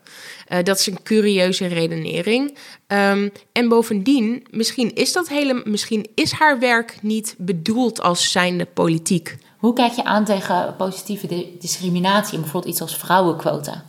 Uh, 0.49 0.59
dat 0.63 0.79
is 0.79 0.87
een 0.87 1.03
curieuze 1.03 1.67
redenering. 1.67 2.57
Um, 2.89 3.33
en 3.53 3.69
bovendien, 3.69 4.47
misschien 4.51 4.95
is, 4.95 5.13
dat 5.13 5.29
hele, 5.29 5.63
misschien 5.65 6.07
is 6.15 6.33
haar 6.33 6.59
werk 6.59 6.97
niet 7.03 7.35
bedoeld 7.39 8.01
als 8.01 8.31
zijnde 8.31 8.65
politiek. 8.65 9.37
Hoe 9.57 9.73
kijk 9.73 9.93
je 9.93 10.05
aan 10.05 10.25
tegen 10.25 10.75
positieve 10.77 11.49
discriminatie, 11.59 12.39
bijvoorbeeld 12.39 12.73
iets 12.73 12.81
als 12.81 12.97
vrouwenquota? 12.97 13.85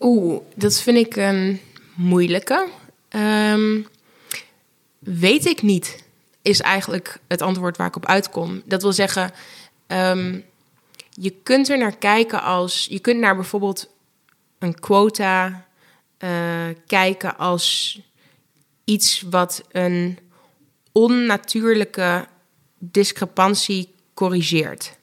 Oeh, 0.00 0.40
dat 0.54 0.80
vind 0.80 0.96
ik 0.96 1.16
een 1.16 1.60
moeilijke. 1.94 2.68
Um, 3.10 3.86
weet 4.98 5.46
ik 5.46 5.62
niet 5.62 6.04
is 6.46 6.60
eigenlijk 6.60 7.18
het 7.28 7.42
antwoord 7.42 7.76
waar 7.76 7.86
ik 7.86 7.96
op 7.96 8.06
uitkom. 8.06 8.62
Dat 8.64 8.82
wil 8.82 8.92
zeggen, 8.92 9.30
um, 9.86 10.44
je 11.10 11.30
kunt 11.42 11.68
er 11.68 11.78
naar 11.78 11.96
kijken 11.96 12.42
als 12.42 12.86
je 12.90 12.98
kunt 12.98 13.20
naar 13.20 13.34
bijvoorbeeld 13.34 13.88
een 14.58 14.80
quota 14.80 15.66
uh, 16.18 16.30
kijken 16.86 17.38
als 17.38 18.00
iets 18.84 19.24
wat 19.30 19.62
een 19.72 20.18
onnatuurlijke 20.92 22.26
discrepantie 22.78 23.94
corrigeert. 24.14 24.98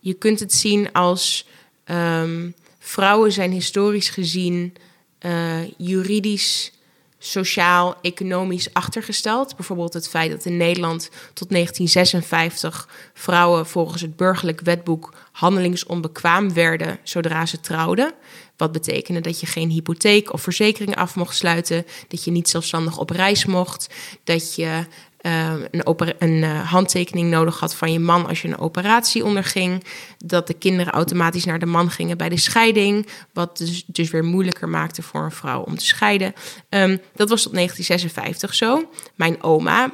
Je 0.00 0.14
kunt 0.14 0.40
het 0.40 0.52
zien 0.52 0.92
als 0.92 1.46
um, 1.84 2.54
vrouwen 2.78 3.32
zijn 3.32 3.50
historisch 3.50 4.08
gezien 4.08 4.76
uh, 5.20 5.70
juridisch 5.76 6.72
sociaal, 7.18 7.94
economisch 8.02 8.74
achtergesteld. 8.74 9.56
Bijvoorbeeld 9.56 9.92
het 9.92 10.08
feit 10.08 10.30
dat 10.30 10.44
in 10.44 10.56
Nederland 10.56 11.10
tot 11.32 11.50
1956 11.50 12.88
vrouwen 13.14 13.66
volgens 13.66 14.02
het 14.02 14.16
burgerlijk 14.16 14.60
wetboek 14.60 15.14
handelingsonbekwaam 15.32 16.52
werden 16.52 16.98
zodra 17.02 17.46
ze 17.46 17.60
trouwden. 17.60 18.14
Wat 18.56 18.72
betekende 18.72 19.20
dat 19.20 19.40
je 19.40 19.46
geen 19.46 19.70
hypotheek 19.70 20.32
of 20.32 20.42
verzekering 20.42 20.96
af 20.96 21.16
mocht 21.16 21.36
sluiten, 21.36 21.86
dat 22.08 22.24
je 22.24 22.30
niet 22.30 22.48
zelfstandig 22.48 22.98
op 22.98 23.10
reis 23.10 23.44
mocht, 23.44 23.94
dat 24.24 24.54
je 24.54 24.86
een, 25.70 26.14
een 26.18 26.42
uh, 26.42 26.70
handtekening 26.70 27.30
nodig 27.30 27.60
had 27.60 27.74
van 27.74 27.92
je 27.92 28.00
man 28.00 28.26
als 28.26 28.42
je 28.42 28.48
een 28.48 28.58
operatie 28.58 29.24
onderging. 29.24 29.84
Dat 30.18 30.46
de 30.46 30.54
kinderen 30.54 30.92
automatisch 30.92 31.44
naar 31.44 31.58
de 31.58 31.66
man 31.66 31.90
gingen 31.90 32.16
bij 32.16 32.28
de 32.28 32.38
scheiding. 32.38 33.06
Wat 33.32 33.58
dus, 33.58 33.84
dus 33.86 34.10
weer 34.10 34.24
moeilijker 34.24 34.68
maakte 34.68 35.02
voor 35.02 35.22
een 35.22 35.32
vrouw 35.32 35.62
om 35.62 35.78
te 35.78 35.86
scheiden. 35.86 36.34
Um, 36.68 37.00
dat 37.14 37.28
was 37.28 37.42
tot 37.42 37.52
1956 37.52 38.54
zo. 38.54 38.88
Mijn 39.14 39.42
oma 39.42 39.90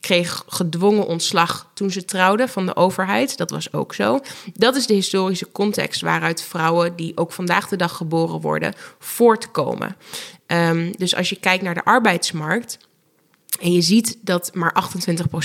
kreeg 0.00 0.44
gedwongen 0.46 1.06
ontslag 1.06 1.70
toen 1.74 1.90
ze 1.90 2.04
trouwde 2.04 2.48
van 2.48 2.66
de 2.66 2.76
overheid. 2.76 3.36
Dat 3.36 3.50
was 3.50 3.72
ook 3.72 3.94
zo. 3.94 4.20
Dat 4.54 4.76
is 4.76 4.86
de 4.86 4.94
historische 4.94 5.52
context 5.52 6.00
waaruit 6.00 6.42
vrouwen 6.42 6.96
die 6.96 7.16
ook 7.16 7.32
vandaag 7.32 7.68
de 7.68 7.76
dag 7.76 7.96
geboren 7.96 8.40
worden 8.40 8.74
voortkomen. 8.98 9.96
Um, 10.46 10.96
dus 10.96 11.14
als 11.16 11.28
je 11.28 11.36
kijkt 11.36 11.62
naar 11.62 11.74
de 11.74 11.84
arbeidsmarkt 11.84 12.78
en 13.62 13.72
je 13.72 13.80
ziet 13.80 14.18
dat 14.20 14.50
maar 14.54 14.84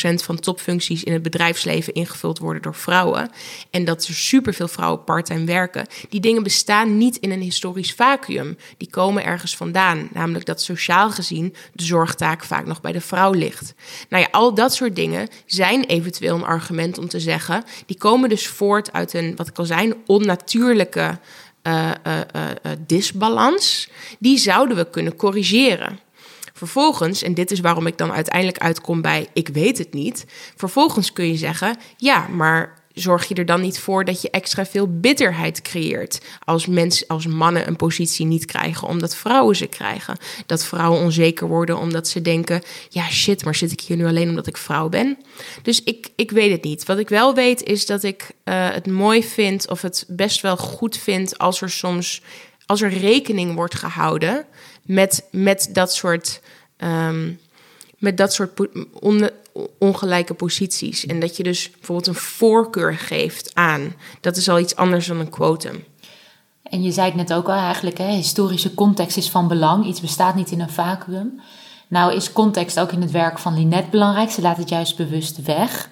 28% 0.09 0.13
van 0.13 0.39
topfuncties 0.39 1.03
in 1.03 1.13
het 1.13 1.21
bedrijfsleven 1.21 1.93
ingevuld 1.93 2.39
worden 2.39 2.61
door 2.61 2.75
vrouwen. 2.75 3.29
En 3.69 3.85
dat 3.85 4.07
er 4.07 4.13
superveel 4.13 4.67
vrouwen 4.67 5.03
parttime 5.03 5.45
werken. 5.45 5.87
Die 6.09 6.19
dingen 6.19 6.43
bestaan 6.43 6.97
niet 6.97 7.17
in 7.17 7.31
een 7.31 7.41
historisch 7.41 7.93
vacuüm. 7.93 8.57
Die 8.77 8.89
komen 8.89 9.23
ergens 9.23 9.55
vandaan. 9.55 10.09
Namelijk 10.13 10.45
dat 10.45 10.61
sociaal 10.61 11.11
gezien 11.11 11.55
de 11.73 11.83
zorgtaak 11.83 12.43
vaak 12.43 12.65
nog 12.65 12.81
bij 12.81 12.91
de 12.91 13.01
vrouw 13.01 13.31
ligt. 13.31 13.73
Nou 14.09 14.23
ja, 14.23 14.29
al 14.31 14.53
dat 14.53 14.73
soort 14.73 14.95
dingen 14.95 15.27
zijn 15.45 15.83
eventueel 15.83 16.35
een 16.35 16.43
argument 16.43 16.97
om 16.97 17.07
te 17.07 17.19
zeggen. 17.19 17.63
Die 17.85 17.97
komen 17.97 18.29
dus 18.29 18.47
voort 18.47 18.93
uit 18.93 19.13
een, 19.13 19.35
wat 19.35 19.47
ik 19.47 19.57
al 19.57 19.65
zei, 19.65 19.93
onnatuurlijke 20.05 21.19
uh, 21.63 21.91
uh, 22.07 22.17
uh, 22.35 22.71
disbalans. 22.87 23.89
Die 24.19 24.37
zouden 24.37 24.77
we 24.77 24.89
kunnen 24.89 25.15
corrigeren. 25.15 25.99
Vervolgens, 26.57 27.21
en 27.21 27.33
dit 27.33 27.51
is 27.51 27.59
waarom 27.59 27.87
ik 27.87 27.97
dan 27.97 28.11
uiteindelijk 28.11 28.57
uitkom 28.57 29.01
bij 29.01 29.27
ik 29.33 29.47
weet 29.47 29.77
het 29.77 29.93
niet. 29.93 30.25
Vervolgens 30.55 31.13
kun 31.13 31.27
je 31.27 31.37
zeggen, 31.37 31.77
ja, 31.97 32.27
maar 32.27 32.85
zorg 32.93 33.27
je 33.27 33.35
er 33.35 33.45
dan 33.45 33.61
niet 33.61 33.79
voor 33.79 34.05
dat 34.05 34.21
je 34.21 34.29
extra 34.29 34.65
veel 34.65 34.99
bitterheid 34.99 35.61
creëert 35.61 36.21
als 36.43 36.65
mensen, 36.65 37.07
als 37.07 37.27
mannen 37.27 37.67
een 37.67 37.75
positie 37.75 38.25
niet 38.25 38.45
krijgen 38.45 38.87
omdat 38.87 39.15
vrouwen 39.15 39.55
ze 39.55 39.67
krijgen. 39.67 40.17
Dat 40.45 40.65
vrouwen 40.65 41.01
onzeker 41.01 41.47
worden 41.47 41.77
omdat 41.77 42.07
ze 42.07 42.21
denken, 42.21 42.61
ja 42.89 43.09
shit, 43.09 43.43
maar 43.43 43.55
zit 43.55 43.71
ik 43.71 43.81
hier 43.81 43.97
nu 43.97 44.05
alleen 44.05 44.29
omdat 44.29 44.47
ik 44.47 44.57
vrouw 44.57 44.89
ben? 44.89 45.17
Dus 45.61 45.83
ik, 45.83 46.09
ik 46.15 46.31
weet 46.31 46.51
het 46.51 46.63
niet. 46.63 46.85
Wat 46.85 46.97
ik 46.97 47.09
wel 47.09 47.33
weet 47.33 47.63
is 47.63 47.85
dat 47.85 48.03
ik 48.03 48.21
uh, 48.23 48.69
het 48.69 48.87
mooi 48.87 49.23
vind 49.23 49.69
of 49.69 49.81
het 49.81 50.05
best 50.07 50.41
wel 50.41 50.57
goed 50.57 50.97
vind 50.97 51.37
als 51.37 51.61
er 51.61 51.69
soms 51.69 52.21
als 52.67 52.81
er 52.81 52.89
rekening 52.89 53.55
wordt 53.55 53.75
gehouden 53.75 54.45
met, 54.87 55.27
met 55.31 55.69
dat 55.73 55.93
soort, 55.93 56.41
um, 56.77 57.39
met 57.97 58.17
dat 58.17 58.33
soort 58.33 58.51
on, 58.99 59.29
ongelijke 59.79 60.33
posities. 60.33 61.05
En 61.05 61.19
dat 61.19 61.37
je 61.37 61.43
dus 61.43 61.71
bijvoorbeeld 61.71 62.07
een 62.07 62.15
voorkeur 62.15 62.93
geeft 62.93 63.55
aan. 63.55 63.93
Dat 64.21 64.37
is 64.37 64.49
al 64.49 64.59
iets 64.59 64.75
anders 64.75 65.07
dan 65.07 65.19
een 65.19 65.29
quotum. 65.29 65.83
En 66.63 66.83
je 66.83 66.91
zei 66.91 67.07
het 67.07 67.15
net 67.15 67.33
ook 67.33 67.47
al 67.47 67.53
eigenlijk, 67.53 67.97
hè, 67.97 68.11
historische 68.11 68.73
context 68.73 69.17
is 69.17 69.29
van 69.29 69.47
belang. 69.47 69.85
Iets 69.85 70.01
bestaat 70.01 70.35
niet 70.35 70.51
in 70.51 70.59
een 70.61 70.69
vacuüm. 70.69 71.39
Nou 71.87 72.13
is 72.13 72.33
context 72.33 72.79
ook 72.79 72.91
in 72.91 73.01
het 73.01 73.11
werk 73.11 73.39
van 73.39 73.53
Linette 73.53 73.89
belangrijk. 73.89 74.29
Ze 74.29 74.41
laat 74.41 74.57
het 74.57 74.69
juist 74.69 74.97
bewust 74.97 75.41
weg. 75.43 75.89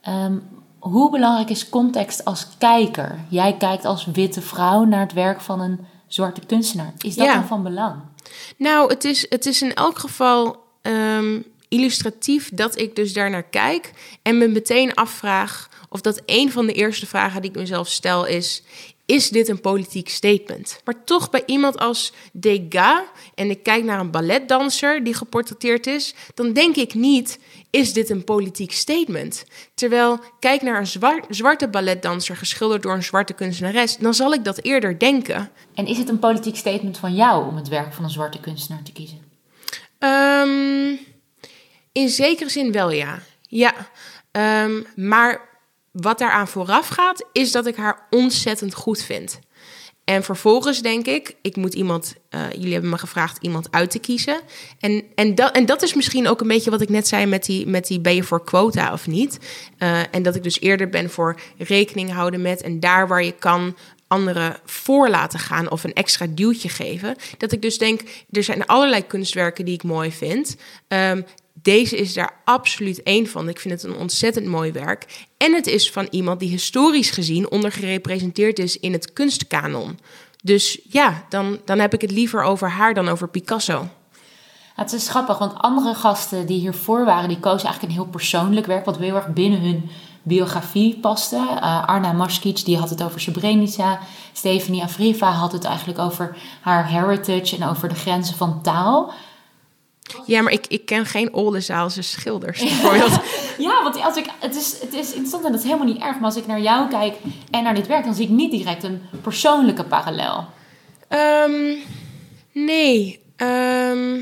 Ehm, 0.00 0.36
hoe 0.78 1.10
belangrijk 1.10 1.50
is 1.50 1.68
context 1.68 2.24
als 2.24 2.46
kijker? 2.58 3.18
Jij 3.28 3.56
kijkt 3.56 3.84
als 3.84 4.06
witte 4.12 4.40
vrouw 4.40 4.84
naar 4.84 5.00
het 5.00 5.12
werk 5.12 5.40
van 5.40 5.60
een 5.60 5.78
zwarte 6.06 6.40
kunstenaar. 6.46 6.92
Is 6.98 7.14
dat 7.14 7.26
Ja. 7.26 7.34
dan 7.34 7.46
van 7.46 7.62
belang? 7.62 7.94
Nou, 8.56 8.88
het 8.88 9.04
is, 9.04 9.26
het 9.28 9.46
is 9.46 9.62
in 9.62 9.74
elk 9.74 9.98
geval 9.98 10.64
ehm, 10.82 11.40
illustratief 11.68 12.50
dat 12.52 12.78
ik 12.78 12.96
dus 12.96 13.12
daarnaar 13.12 13.48
kijk 13.48 13.92
en 14.22 14.38
me 14.38 14.48
meteen 14.48 14.94
afvraag 14.94 15.68
of 15.88 16.00
dat 16.00 16.22
een 16.26 16.52
van 16.52 16.66
de 16.66 16.72
eerste 16.72 17.06
vragen 17.06 17.42
die 17.42 17.50
ik 17.50 17.56
mezelf 17.56 17.88
stel 17.88 18.24
is: 18.24 18.62
is 19.06 19.28
dit 19.28 19.48
een 19.48 19.60
politiek 19.60 20.08
statement? 20.08 20.80
Maar 20.84 21.04
toch 21.04 21.30
bij 21.30 21.42
iemand 21.46 21.78
als 21.78 22.12
Degas 22.32 23.02
en 23.34 23.50
ik 23.50 23.62
kijk 23.62 23.84
naar 23.84 24.00
een 24.00 24.10
balletdanser 24.10 25.04
die 25.04 25.14
geportretteerd 25.14 25.86
is, 25.86 26.14
dan 26.34 26.52
denk 26.52 26.76
ik 26.76 26.94
niet: 26.94 27.38
is 27.70 27.92
dit 27.92 28.10
een 28.10 28.24
politiek 28.24 28.72
statement? 28.72 29.44
Terwijl 29.74 30.20
kijk 30.40 30.62
naar 30.62 30.78
een 30.78 30.86
zwar- 30.86 31.24
zwarte 31.28 31.68
balletdanser 31.68 32.36
geschilderd 32.36 32.82
door 32.82 32.94
een 32.94 33.02
zwarte 33.02 33.32
kunstenares, 33.32 33.96
dan 33.96 34.14
zal 34.14 34.32
ik 34.32 34.44
dat 34.44 34.62
eerder 34.62 34.98
denken. 34.98 35.50
En 35.74 35.86
is 35.86 35.98
het 35.98 36.08
een 36.08 36.18
politiek 36.18 36.56
statement 36.56 36.98
van 36.98 37.14
jou 37.14 37.48
om 37.48 37.56
het 37.56 37.68
werk 37.68 37.92
van 37.92 38.04
een 38.04 38.10
zwarte 38.10 38.40
kunstenaar 38.40 38.82
te 38.82 38.92
kiezen? 38.92 39.18
Ehm, 39.98 40.96
in 41.92 42.08
zekere 42.08 42.50
zin 42.50 42.72
wel, 42.72 42.90
ja. 42.90 43.22
Ja. 43.48 43.74
Ehm, 44.30 44.82
maar 44.96 45.53
wat 45.94 46.18
daaraan 46.18 46.48
vooraf 46.48 46.88
gaat, 46.88 47.24
is 47.32 47.52
dat 47.52 47.66
ik 47.66 47.76
haar 47.76 48.06
ontzettend 48.10 48.74
goed 48.74 49.02
vind. 49.02 49.38
En 50.04 50.22
vervolgens 50.22 50.82
denk 50.82 51.06
ik, 51.06 51.36
ik 51.42 51.56
moet 51.56 51.74
iemand, 51.74 52.14
eh, 52.28 52.50
jullie 52.52 52.72
hebben 52.72 52.90
me 52.90 52.98
gevraagd 52.98 53.38
iemand 53.40 53.68
uit 53.70 53.90
te 53.90 53.98
kiezen. 53.98 54.40
En, 54.78 55.04
en, 55.14 55.34
dat, 55.34 55.54
en 55.54 55.66
dat 55.66 55.82
is 55.82 55.94
misschien 55.94 56.28
ook 56.28 56.40
een 56.40 56.48
beetje 56.48 56.70
wat 56.70 56.80
ik 56.80 56.88
net 56.88 57.08
zei 57.08 57.26
met 57.26 57.44
die, 57.44 57.66
met 57.66 57.86
die 57.86 58.00
ben 58.00 58.14
je 58.14 58.22
voor 58.22 58.44
quota 58.44 58.92
of 58.92 59.06
niet. 59.06 59.38
Eh, 59.78 60.00
en 60.10 60.22
dat 60.22 60.34
ik 60.34 60.42
dus 60.42 60.60
eerder 60.60 60.88
ben 60.88 61.10
voor 61.10 61.40
rekening 61.58 62.12
houden 62.12 62.42
met 62.42 62.62
en 62.62 62.80
daar 62.80 63.08
waar 63.08 63.24
je 63.24 63.32
kan 63.32 63.76
anderen 64.08 64.56
voor 64.64 65.08
laten 65.08 65.38
gaan 65.38 65.70
of 65.70 65.84
een 65.84 65.92
extra 65.92 66.26
duwtje 66.30 66.68
geven. 66.68 67.16
Dat 67.38 67.52
ik 67.52 67.62
dus 67.62 67.78
denk, 67.78 68.00
er 68.30 68.42
zijn 68.42 68.66
allerlei 68.66 69.06
kunstwerken 69.06 69.64
die 69.64 69.74
ik 69.74 69.82
mooi 69.82 70.12
vind. 70.12 70.56
Ehm, 70.88 71.22
deze 71.62 71.96
is 71.96 72.14
daar 72.14 72.40
absoluut 72.44 73.02
één 73.02 73.26
van. 73.26 73.48
Ik 73.48 73.58
vind 73.60 73.82
het 73.82 73.92
een 73.92 73.98
ontzettend 73.98 74.46
mooi 74.46 74.72
werk. 74.72 75.26
En 75.36 75.54
het 75.54 75.66
is 75.66 75.90
van 75.90 76.06
iemand 76.10 76.40
die 76.40 76.48
historisch 76.48 77.10
gezien 77.10 77.50
ondergerepresenteerd 77.50 78.58
is 78.58 78.78
in 78.78 78.92
het 78.92 79.12
kunstkanon. 79.12 79.98
Dus 80.42 80.80
ja, 80.90 81.24
dan, 81.28 81.58
dan 81.64 81.78
heb 81.78 81.94
ik 81.94 82.00
het 82.00 82.10
liever 82.10 82.42
over 82.42 82.70
haar 82.70 82.94
dan 82.94 83.08
over 83.08 83.28
Picasso. 83.28 83.88
Het 84.74 84.92
is 84.92 85.08
grappig, 85.08 85.38
want 85.38 85.58
andere 85.58 85.94
gasten 85.94 86.46
die 86.46 86.60
hiervoor 86.60 87.04
waren, 87.04 87.28
die 87.28 87.40
kozen 87.40 87.66
eigenlijk 87.68 87.92
een 87.94 88.02
heel 88.02 88.10
persoonlijk 88.10 88.66
werk, 88.66 88.84
wat 88.84 88.98
heel 88.98 89.14
erg 89.14 89.28
binnen 89.32 89.60
hun 89.60 89.90
biografie 90.22 90.98
paste. 91.00 91.36
Uh, 91.36 91.86
Arna 91.86 92.12
Maskic, 92.12 92.64
die 92.64 92.78
had 92.78 92.90
het 92.90 93.02
over 93.02 93.20
Srebrenica. 93.20 93.98
Stefanie 94.32 94.82
Afriva 94.82 95.30
had 95.30 95.52
het 95.52 95.64
eigenlijk 95.64 95.98
over 95.98 96.36
haar 96.60 96.88
heritage 96.88 97.56
en 97.56 97.68
over 97.68 97.88
de 97.88 97.94
grenzen 97.94 98.36
van 98.36 98.62
taal. 98.62 99.12
Ja, 100.26 100.42
maar 100.42 100.52
ik, 100.52 100.66
ik 100.68 100.86
ken 100.86 101.06
geen 101.06 101.32
Oldenzaalse 101.32 102.02
schilders, 102.02 102.60
bijvoorbeeld. 102.60 103.20
Ja, 103.58 103.82
want 103.82 104.00
als 104.02 104.16
ik, 104.16 104.26
het, 104.40 104.56
is, 104.56 104.76
het 104.80 104.94
is 104.94 105.08
interessant 105.08 105.44
en 105.44 105.50
dat 105.52 105.60
is 105.60 105.66
helemaal 105.66 105.86
niet 105.86 106.02
erg. 106.02 106.14
Maar 106.14 106.24
als 106.24 106.36
ik 106.36 106.46
naar 106.46 106.60
jou 106.60 106.88
kijk 106.88 107.14
en 107.50 107.62
naar 107.62 107.74
dit 107.74 107.86
werk, 107.86 108.04
dan 108.04 108.14
zie 108.14 108.24
ik 108.24 108.30
niet 108.30 108.50
direct 108.50 108.82
een 108.82 109.02
persoonlijke 109.22 109.84
parallel. 109.84 110.46
Ehm, 111.08 111.76
nee. 112.52 113.20
ehm, 113.36 114.14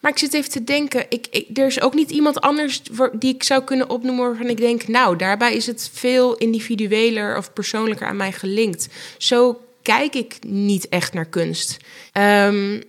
maar 0.00 0.10
ik 0.10 0.18
zit 0.18 0.34
even 0.34 0.50
te 0.50 0.64
denken. 0.64 1.06
Ik, 1.08 1.26
ik, 1.30 1.58
er 1.58 1.66
is 1.66 1.80
ook 1.80 1.94
niet 1.94 2.10
iemand 2.10 2.40
anders 2.40 2.82
die 3.12 3.34
ik 3.34 3.42
zou 3.42 3.64
kunnen 3.64 3.90
opnoemen 3.90 4.26
waarvan 4.26 4.48
ik 4.48 4.56
denk... 4.56 4.88
nou, 4.88 5.16
daarbij 5.16 5.54
is 5.54 5.66
het 5.66 5.90
veel 5.92 6.36
individueler 6.36 7.36
of 7.36 7.52
persoonlijker 7.52 8.06
aan 8.06 8.16
mij 8.16 8.32
gelinkt. 8.32 8.88
Zo 9.18 9.60
kijk 9.82 10.14
ik 10.14 10.36
niet 10.46 10.88
echt 10.88 11.12
naar 11.12 11.28
kunst. 11.28 11.76
Ehm, 12.12 12.80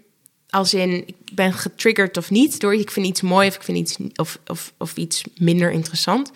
als 0.52 0.74
in, 0.74 1.08
ik 1.08 1.16
ben 1.34 1.54
getriggerd 1.54 2.18
of 2.18 2.30
niet 2.30 2.60
door 2.60 2.76
ik 2.76 2.92
vind 2.92 3.06
iets 3.08 3.22
mooi 3.22 3.48
of 3.48 3.56
ik 3.56 3.64
vind 3.64 3.78
iets, 3.78 3.98
of, 4.16 4.40
of, 4.48 4.74
of 4.78 4.98
iets 4.98 5.24
minder 5.38 5.72
interessant. 5.72 6.32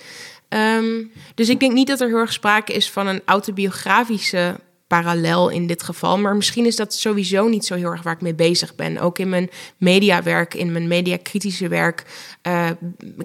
Ehm, 0.49 1.03
dus 1.35 1.49
ik 1.49 1.59
denk 1.59 1.73
niet 1.73 1.87
dat 1.87 2.01
er 2.01 2.07
heel 2.07 2.17
erg 2.17 2.33
sprake 2.33 2.73
is 2.73 2.89
van 2.89 3.07
een 3.07 3.21
autobiografische 3.25 4.59
parallel 4.87 5.49
in 5.49 5.67
dit 5.67 5.83
geval. 5.83 6.17
Maar 6.17 6.35
misschien 6.35 6.65
is 6.65 6.75
dat 6.75 6.93
sowieso 6.93 7.47
niet 7.47 7.65
zo 7.65 7.75
heel 7.75 7.91
erg 7.91 8.03
waar 8.03 8.13
ik 8.13 8.21
mee 8.21 8.35
bezig 8.35 8.75
ben. 8.75 8.99
Ook 8.99 9.19
in 9.19 9.29
mijn 9.29 9.49
mediawerk, 9.77 10.53
in 10.53 10.71
mijn 10.71 10.87
mediakritische 10.87 11.67
werk, 11.67 12.05
eh, 12.41 12.69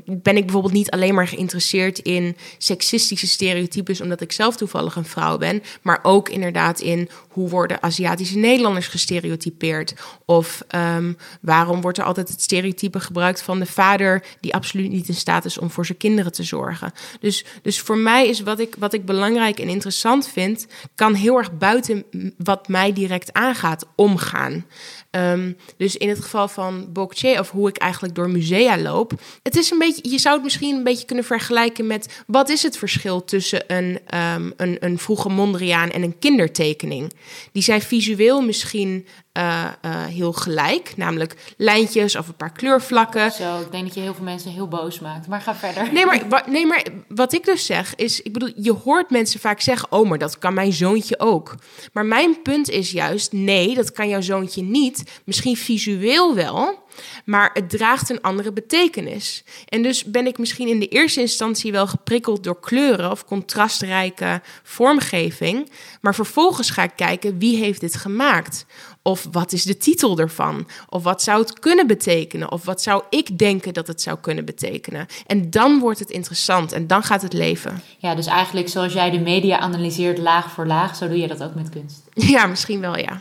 ben 0.05 0.37
ik 0.37 0.44
bijvoorbeeld 0.44 0.73
niet 0.73 0.90
alleen 0.90 1.14
maar 1.14 1.29
geïnteresseerd 1.29 1.99
in 1.99 2.37
seksistische 2.59 3.27
stereotypes, 3.27 4.01
omdat 4.01 4.20
ik 4.20 4.33
zelf 4.33 4.57
toevallig 4.57 4.96
een 4.96 5.05
vrouw 5.05 5.38
ben, 5.38 5.62
maar 5.83 6.01
ook 6.03 6.29
inderdaad 6.29 6.81
in 6.81 7.09
hoe 7.29 7.49
worden 7.49 7.83
Aziatische 7.83 8.38
Nederlanders 8.38 8.88
gestereotypeerd? 8.88 9.94
Of 10.25 10.62
ehm, 10.68 11.12
waarom 11.40 11.81
wordt 11.81 11.99
er 11.99 12.05
altijd 12.05 12.29
het 12.29 12.42
stereotype 12.42 13.01
gebruikt 13.01 13.42
van 13.42 13.59
de 13.59 13.66
vader 13.66 14.25
die 14.40 14.55
absoluut 14.55 14.90
niet 14.90 15.09
in 15.09 15.14
staat 15.14 15.44
is 15.44 15.59
om 15.59 15.70
voor 15.70 15.87
zijn 15.87 15.99
kinderen 15.99 16.33
te 16.33 16.42
zorgen? 16.42 16.92
Dus, 17.20 17.44
dus 17.62 17.81
voor 17.81 17.99
mij 17.99 18.29
is 18.29 18.40
wat 18.40 18.59
ik, 18.59 18.75
wat 18.79 18.92
ik 18.92 19.05
belangrijk 19.05 19.59
en 19.59 19.68
interessant 19.68 20.29
vind, 20.29 20.66
kan 20.94 21.14
heel 21.14 21.37
erg 21.38 21.50
buiten 21.59 22.05
wat 22.37 22.69
mij 22.69 22.93
direct 22.93 23.33
aangaat 23.33 23.87
omgaan. 23.95 24.65
Um, 25.11 25.57
dus 25.77 25.97
in 25.97 26.09
het 26.09 26.21
geval 26.21 26.49
van 26.49 26.93
Bokche, 26.93 27.37
of 27.39 27.51
hoe 27.51 27.69
ik 27.69 27.77
eigenlijk 27.77 28.15
door 28.15 28.31
musea 28.31 28.79
loop, 28.79 29.13
het 29.43 29.57
is 29.57 29.71
een 29.71 29.79
beetje, 29.79 30.11
je 30.11 30.19
zou 30.19 30.35
het 30.35 30.45
misschien 30.45 30.77
een 30.77 30.85
beetje 30.85 31.07
kunnen 31.07 31.25
vergelijken 31.25 31.87
met 31.87 32.23
wat 32.27 32.49
is 32.49 32.63
het 32.63 32.77
verschil 32.77 33.25
tussen 33.25 33.65
een, 33.67 33.99
um, 34.35 34.53
een, 34.57 34.77
een 34.81 34.99
vroege 34.99 35.29
Mondriaan 35.29 35.91
en 35.91 36.03
een 36.03 36.19
kindertekening? 36.19 37.13
Die 37.53 37.63
zijn 37.63 37.83
visueel 37.83 38.41
misschien 38.41 39.07
uh, 39.38 39.64
uh, 39.85 40.05
heel 40.05 40.33
gelijk, 40.33 40.93
namelijk 40.97 41.55
lijntjes 41.57 42.16
of 42.16 42.29
een 42.29 42.37
paar 42.37 42.53
kleurvlakken. 42.53 43.33
Zo, 43.33 43.61
ik 43.61 43.73
denk 43.73 43.85
dat 43.85 43.95
je 43.95 44.01
heel 44.01 44.14
veel 44.14 44.25
mensen 44.25 44.51
heel 44.51 44.69
boos 44.69 45.01
maakt, 45.01 45.27
maar 45.27 45.40
ga 45.40 45.55
verder. 45.55 45.93
Nee, 45.93 46.07
maar, 46.07 46.29
wa, 46.29 46.45
nee, 46.47 46.66
maar 46.66 46.85
wat 47.09 47.33
ik 47.33 47.45
dus 47.45 47.66
zeg 47.66 47.95
is, 47.95 48.23
ik 48.23 48.33
bedoel, 48.33 48.53
je 48.57 48.73
hoort 48.73 49.11
mensen 49.11 49.40
vaak 49.40 49.61
zeggen, 49.61 49.93
oh, 49.93 50.09
maar 50.09 50.19
dat 50.19 50.38
kan 50.38 50.55
mijn 50.55 50.73
zoontje 50.73 51.19
ook. 51.19 51.55
Maar 51.93 52.07
mijn 52.07 52.43
punt 52.43 52.71
is 52.71 52.90
juist, 52.90 53.33
nee, 53.33 53.75
dat 53.75 53.93
kan 53.93 54.09
jouw 54.09 54.21
zoontje 54.21 54.62
niet. 54.62 55.21
Misschien 55.25 55.57
visueel 55.57 56.35
wel, 56.35 56.79
maar 57.25 57.51
het 57.53 57.71
draagt 57.71 58.11
een 58.11 58.21
andere 58.21 58.53
betekenis. 58.53 59.45
En 59.69 59.83
dus 59.83 60.05
ben 60.05 60.27
ik 60.27 60.38
misschien 60.38 60.69
in 60.69 60.81
de 60.81 60.88
eerste 60.88 61.21
instantie 61.21 61.73
wel 61.73 61.87
geprikkeld 61.87 62.45
door 62.45 62.61
kleuren 62.61 63.11
of 63.11 63.25
contrastrijke 63.25 64.43
vormgeving. 64.62 65.71
Maar 66.01 66.14
vervolgens 66.14 66.71
ga 66.71 66.83
ik 66.83 66.93
kijken 66.97 67.38
wie 67.38 67.57
heeft 67.57 67.81
dit 67.81 67.97
gemaakt. 67.97 68.66
Of 69.03 69.29
wat 69.31 69.53
is 69.53 69.63
de 69.63 69.77
titel 69.77 70.19
ervan? 70.19 70.69
Of 70.89 71.03
wat 71.03 71.23
zou 71.23 71.41
het 71.41 71.59
kunnen 71.59 71.87
betekenen? 71.87 72.53
Of 72.53 72.65
wat 72.65 72.83
zou 72.83 73.03
ik 73.11 73.39
denken 73.39 73.75
dat 73.75 73.87
het 73.87 74.03
zou 74.03 74.19
kunnen 74.21 74.45
betekenen? 74.45 75.07
En 75.27 75.51
dan 75.51 75.79
wordt 75.79 75.99
het 75.99 76.11
interessant 76.11 76.73
en 76.73 76.87
dan 76.87 77.03
gaat 77.03 77.23
het 77.23 77.33
leven. 77.33 77.83
Ja, 77.99 78.15
dus 78.15 78.27
eigenlijk 78.27 78.69
zoals 78.69 78.93
jij 78.93 79.11
de 79.11 79.21
media 79.21 79.59
analyseert 79.59 80.19
laag 80.19 80.51
voor 80.51 80.67
laag, 80.67 80.97
zo 80.97 81.09
doe 81.09 81.19
je 81.19 81.29
dat 81.29 81.43
ook 81.43 81.55
met 81.55 81.69
kunst. 81.69 82.03
Ja, 82.31 82.47
misschien 82.47 82.81
wel, 82.81 82.97
ja. 82.97 83.21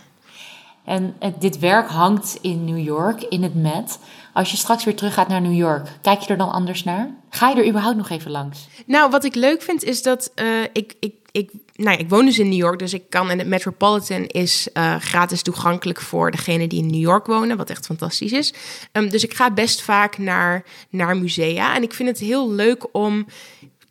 En 0.85 1.15
dit 1.39 1.59
werk 1.59 1.89
hangt 1.89 2.37
in 2.41 2.65
New 2.65 2.83
York, 2.83 3.21
in 3.21 3.43
het 3.43 3.55
Met. 3.55 3.99
Als 4.33 4.51
je 4.51 4.57
straks 4.57 4.83
weer 4.83 4.95
terug 4.95 5.13
gaat 5.13 5.27
naar 5.27 5.41
New 5.41 5.57
York, 5.57 5.87
kijk 6.01 6.21
je 6.21 6.27
er 6.27 6.37
dan 6.37 6.51
anders 6.51 6.83
naar? 6.83 7.09
Ga 7.29 7.49
je 7.49 7.55
er 7.55 7.67
überhaupt 7.67 7.97
nog 7.97 8.09
even 8.09 8.31
langs? 8.31 8.67
Nou, 8.85 9.09
wat 9.09 9.23
ik 9.23 9.35
leuk 9.35 9.61
vind 9.61 9.83
is 9.83 10.01
dat 10.01 10.31
uh, 10.35 10.63
ik, 10.73 10.95
ik, 10.99 11.13
ik, 11.31 11.51
nou, 11.75 11.97
ik 11.97 12.09
woon 12.09 12.25
dus 12.25 12.39
in 12.39 12.49
New 12.49 12.57
York, 12.57 12.79
dus 12.79 12.93
ik 12.93 13.03
kan 13.09 13.29
en 13.29 13.39
het 13.39 13.47
Metropolitan 13.47 14.25
is 14.25 14.67
uh, 14.73 14.95
gratis 14.95 15.41
toegankelijk 15.41 16.01
voor 16.01 16.31
degenen 16.31 16.69
die 16.69 16.81
in 16.81 16.89
New 16.89 17.01
York 17.01 17.25
wonen, 17.25 17.57
wat 17.57 17.69
echt 17.69 17.85
fantastisch 17.85 18.31
is. 18.31 18.53
Um, 18.93 19.09
dus 19.09 19.23
ik 19.23 19.33
ga 19.33 19.51
best 19.51 19.81
vaak 19.81 20.17
naar, 20.17 20.63
naar 20.89 21.17
musea 21.17 21.75
en 21.75 21.83
ik 21.83 21.93
vind 21.93 22.09
het 22.09 22.19
heel 22.19 22.51
leuk 22.51 22.87
om 22.91 23.25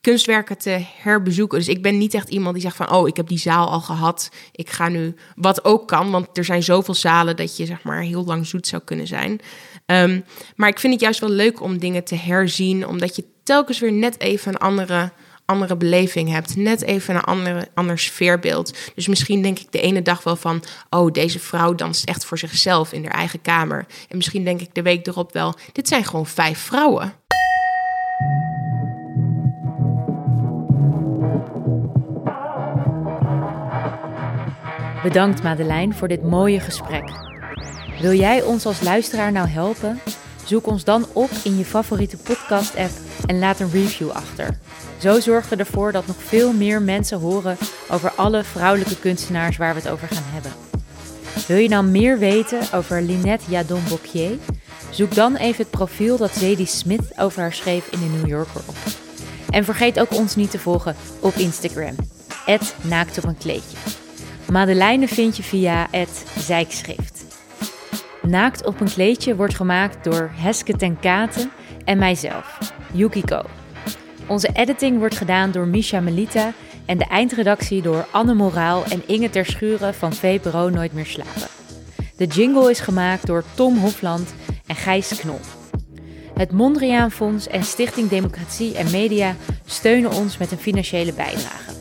kunstwerken 0.01 0.59
te 0.59 0.85
herbezoeken. 0.97 1.59
Dus 1.59 1.69
ik 1.69 1.83
ben 1.83 1.99
niet 1.99 2.15
echt 2.15 2.29
iemand 2.29 2.55
die 2.55 2.63
zegt 2.63 2.77
van... 2.77 2.91
oh, 2.91 3.09
ik 3.09 3.17
heb 3.17 3.29
die 3.29 3.39
zaal 3.39 3.69
al 3.69 3.81
gehad, 3.81 4.31
ik 4.53 4.71
ga 4.71 4.89
nu... 4.89 5.15
wat 5.37 5.65
ook 5.65 5.89
kan, 5.89 6.11
want 6.11 6.39
er 6.39 6.45
zijn 6.45 6.63
zoveel 6.63 6.95
zalen... 6.95 7.37
dat 7.37 7.57
je 7.57 7.67
zeg 7.67 7.83
maar 7.83 8.01
heel 8.01 8.25
lang 8.25 8.47
zoet 8.47 8.67
zou 8.67 8.83
kunnen 8.85 9.07
zijn. 9.07 9.41
Um, 9.87 10.25
maar 10.57 10.69
ik 10.69 10.79
vind 10.79 10.93
het 10.93 11.03
juist 11.03 11.21
wel 11.21 11.31
leuk 11.31 11.61
om 11.61 11.79
dingen 11.79 12.05
te 12.05 12.15
herzien... 12.15 12.87
omdat 12.87 13.17
je 13.17 13.25
telkens 13.43 13.79
weer 13.79 13.93
net 13.93 14.21
even 14.21 14.53
een 14.53 14.59
andere, 14.59 15.13
andere 15.49 15.77
beleving 15.77 16.31
hebt. 16.31 16.57
Net 16.57 16.83
even 16.83 17.15
een 17.15 17.21
andere, 17.21 17.69
ander 17.75 17.99
sfeerbeeld. 17.99 18.79
Dus 18.95 19.09
misschien 19.09 19.43
denk 19.43 19.59
ik 19.59 19.73
de 19.73 19.81
ene 19.81 20.03
dag 20.03 20.23
wel 20.23 20.37
van... 20.37 20.63
oh, 20.91 21.13
deze 21.13 21.39
vrouw 21.39 21.75
danst 21.75 22.05
echt 22.05 22.25
voor 22.25 22.39
zichzelf 22.39 22.93
in 22.93 23.05
haar 23.05 23.15
eigen 23.15 23.41
kamer. 23.41 23.87
En 24.09 24.17
misschien 24.17 24.45
denk 24.45 24.61
ik 24.61 24.75
de 24.75 24.83
week 24.83 25.07
erop 25.07 25.33
wel... 25.33 25.55
dit 25.73 25.89
zijn 25.89 26.05
gewoon 26.05 26.27
vijf 26.27 26.59
vrouwen. 26.59 27.13
Bedankt 35.03 35.43
Madeleine 35.43 35.95
voor 35.95 36.09
dit 36.09 36.23
mooie 36.23 36.61
gesprek. 36.61 37.11
Wil 38.01 38.13
jij 38.13 38.43
ons 38.43 38.67
als 38.67 38.81
luisteraar 38.81 39.33
nou 39.33 39.49
helpen? 39.49 40.01
Zoek 40.49 40.67
ons 40.67 40.85
dan 40.85 41.07
op 41.13 41.31
in 41.45 41.59
je 41.59 41.65
favoriete 41.65 42.17
podcast-app 42.17 42.91
en 43.27 43.39
laat 43.39 43.61
een 43.61 43.71
review 43.71 44.11
achter. 44.11 44.59
Zo 44.99 45.21
zorgen 45.21 45.57
we 45.57 45.65
ervoor 45.65 45.93
dat 45.93 46.07
nog 46.07 46.17
veel 46.23 46.53
meer 46.53 46.83
mensen 46.83 47.19
horen 47.19 47.57
over 47.91 48.11
alle 48.11 48.45
vrouwelijke 48.45 48.99
kunstenaars 48.99 49.57
waar 49.57 49.75
we 49.75 49.81
het 49.81 49.89
over 49.89 50.09
gaan 50.09 50.23
hebben. 50.27 50.53
Wil 51.47 51.57
je 51.57 51.69
nou 51.69 51.85
meer 51.85 52.19
weten 52.19 52.61
over 52.75 53.03
Linette 53.03 53.51
Jadon-Bocquier? 53.51 54.39
Zoek 54.91 55.15
dan 55.15 55.37
even 55.37 55.63
het 55.63 55.71
profiel 55.71 56.17
dat 56.17 56.35
Zadie 56.35 56.67
Smith 56.67 57.19
over 57.19 57.41
haar 57.41 57.55
schreef 57.55 57.89
in 57.93 57.99
de 57.99 58.19
New 58.19 58.29
Yorker 58.29 58.61
op. 58.67 58.77
En 59.51 59.65
vergeet 59.65 60.01
ook 60.01 60.15
ons 60.15 60.37
niet 60.37 60.51
te 60.51 60.59
volgen 60.59 60.97
op 61.21 61.35
Instagram. 61.35 61.95
Naakt 62.83 63.19
op 63.19 63.25
een 63.25 63.39
kleedje. 63.39 63.77
Madeleine 64.51 65.09
vind 65.09 65.37
je 65.37 65.43
via 65.43 65.89
Zijkschrift. 66.39 67.28
Naakt 68.29 68.67
op 68.67 68.81
een 68.81 68.91
kleedje 68.93 69.37
wordt 69.37 69.55
gemaakt 69.55 70.05
door 70.05 70.31
Heske 70.35 70.77
ten 70.77 71.01
Katen 71.01 71.51
en 71.85 71.99
mijzelf, 71.99 72.59
Yukiko. 72.93 73.43
Onze 74.27 74.51
editing 74.53 74.99
wordt 74.99 75.17
gedaan 75.17 75.51
door 75.51 75.67
Misha 75.67 76.01
Melita 76.01 76.53
en 76.87 76.99
de 76.99 77.05
eindredactie 77.05 77.83
door 77.83 78.07
Anne 78.11 78.35
Moraal 78.35 78.85
en 78.85 79.03
Inge 79.07 79.31
Ter 79.31 79.47
Schuren 79.47 79.95
van 79.95 80.13
VPRO 80.13 80.69
Nooit 80.69 80.93
meer 80.93 81.07
slapen. 81.07 81.49
De 82.17 82.27
jingle 82.27 82.71
is 82.71 82.81
gemaakt 82.81 83.27
door 83.27 83.45
Tom 83.55 83.79
Hofland 83.79 84.35
en 84.67 84.77
Gijs 84.77 85.19
Knol. 85.19 85.41
Het 86.35 86.53
Mondriaan 86.53 87.11
Fonds 87.11 87.47
en 87.47 87.65
Stichting 87.65 88.09
Democratie 88.09 88.77
en 88.77 88.91
Media 88.91 89.37
steunen 89.65 90.13
ons 90.13 90.39
met 90.39 90.51
een 90.51 90.59
financiële 90.59 91.13
bijdrage. 91.13 91.73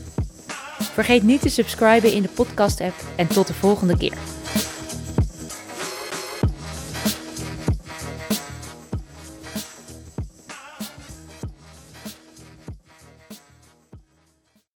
Vergeet 0.94 1.24
niet 1.24 1.42
te 1.42 1.50
subscriben 1.50 2.14
in 2.14 2.22
de 2.22 2.30
podcast-app 2.30 2.96
en 3.16 3.28
tot 3.28 3.48
de 3.48 3.54
volgende 3.54 3.98
keer. 3.98 4.37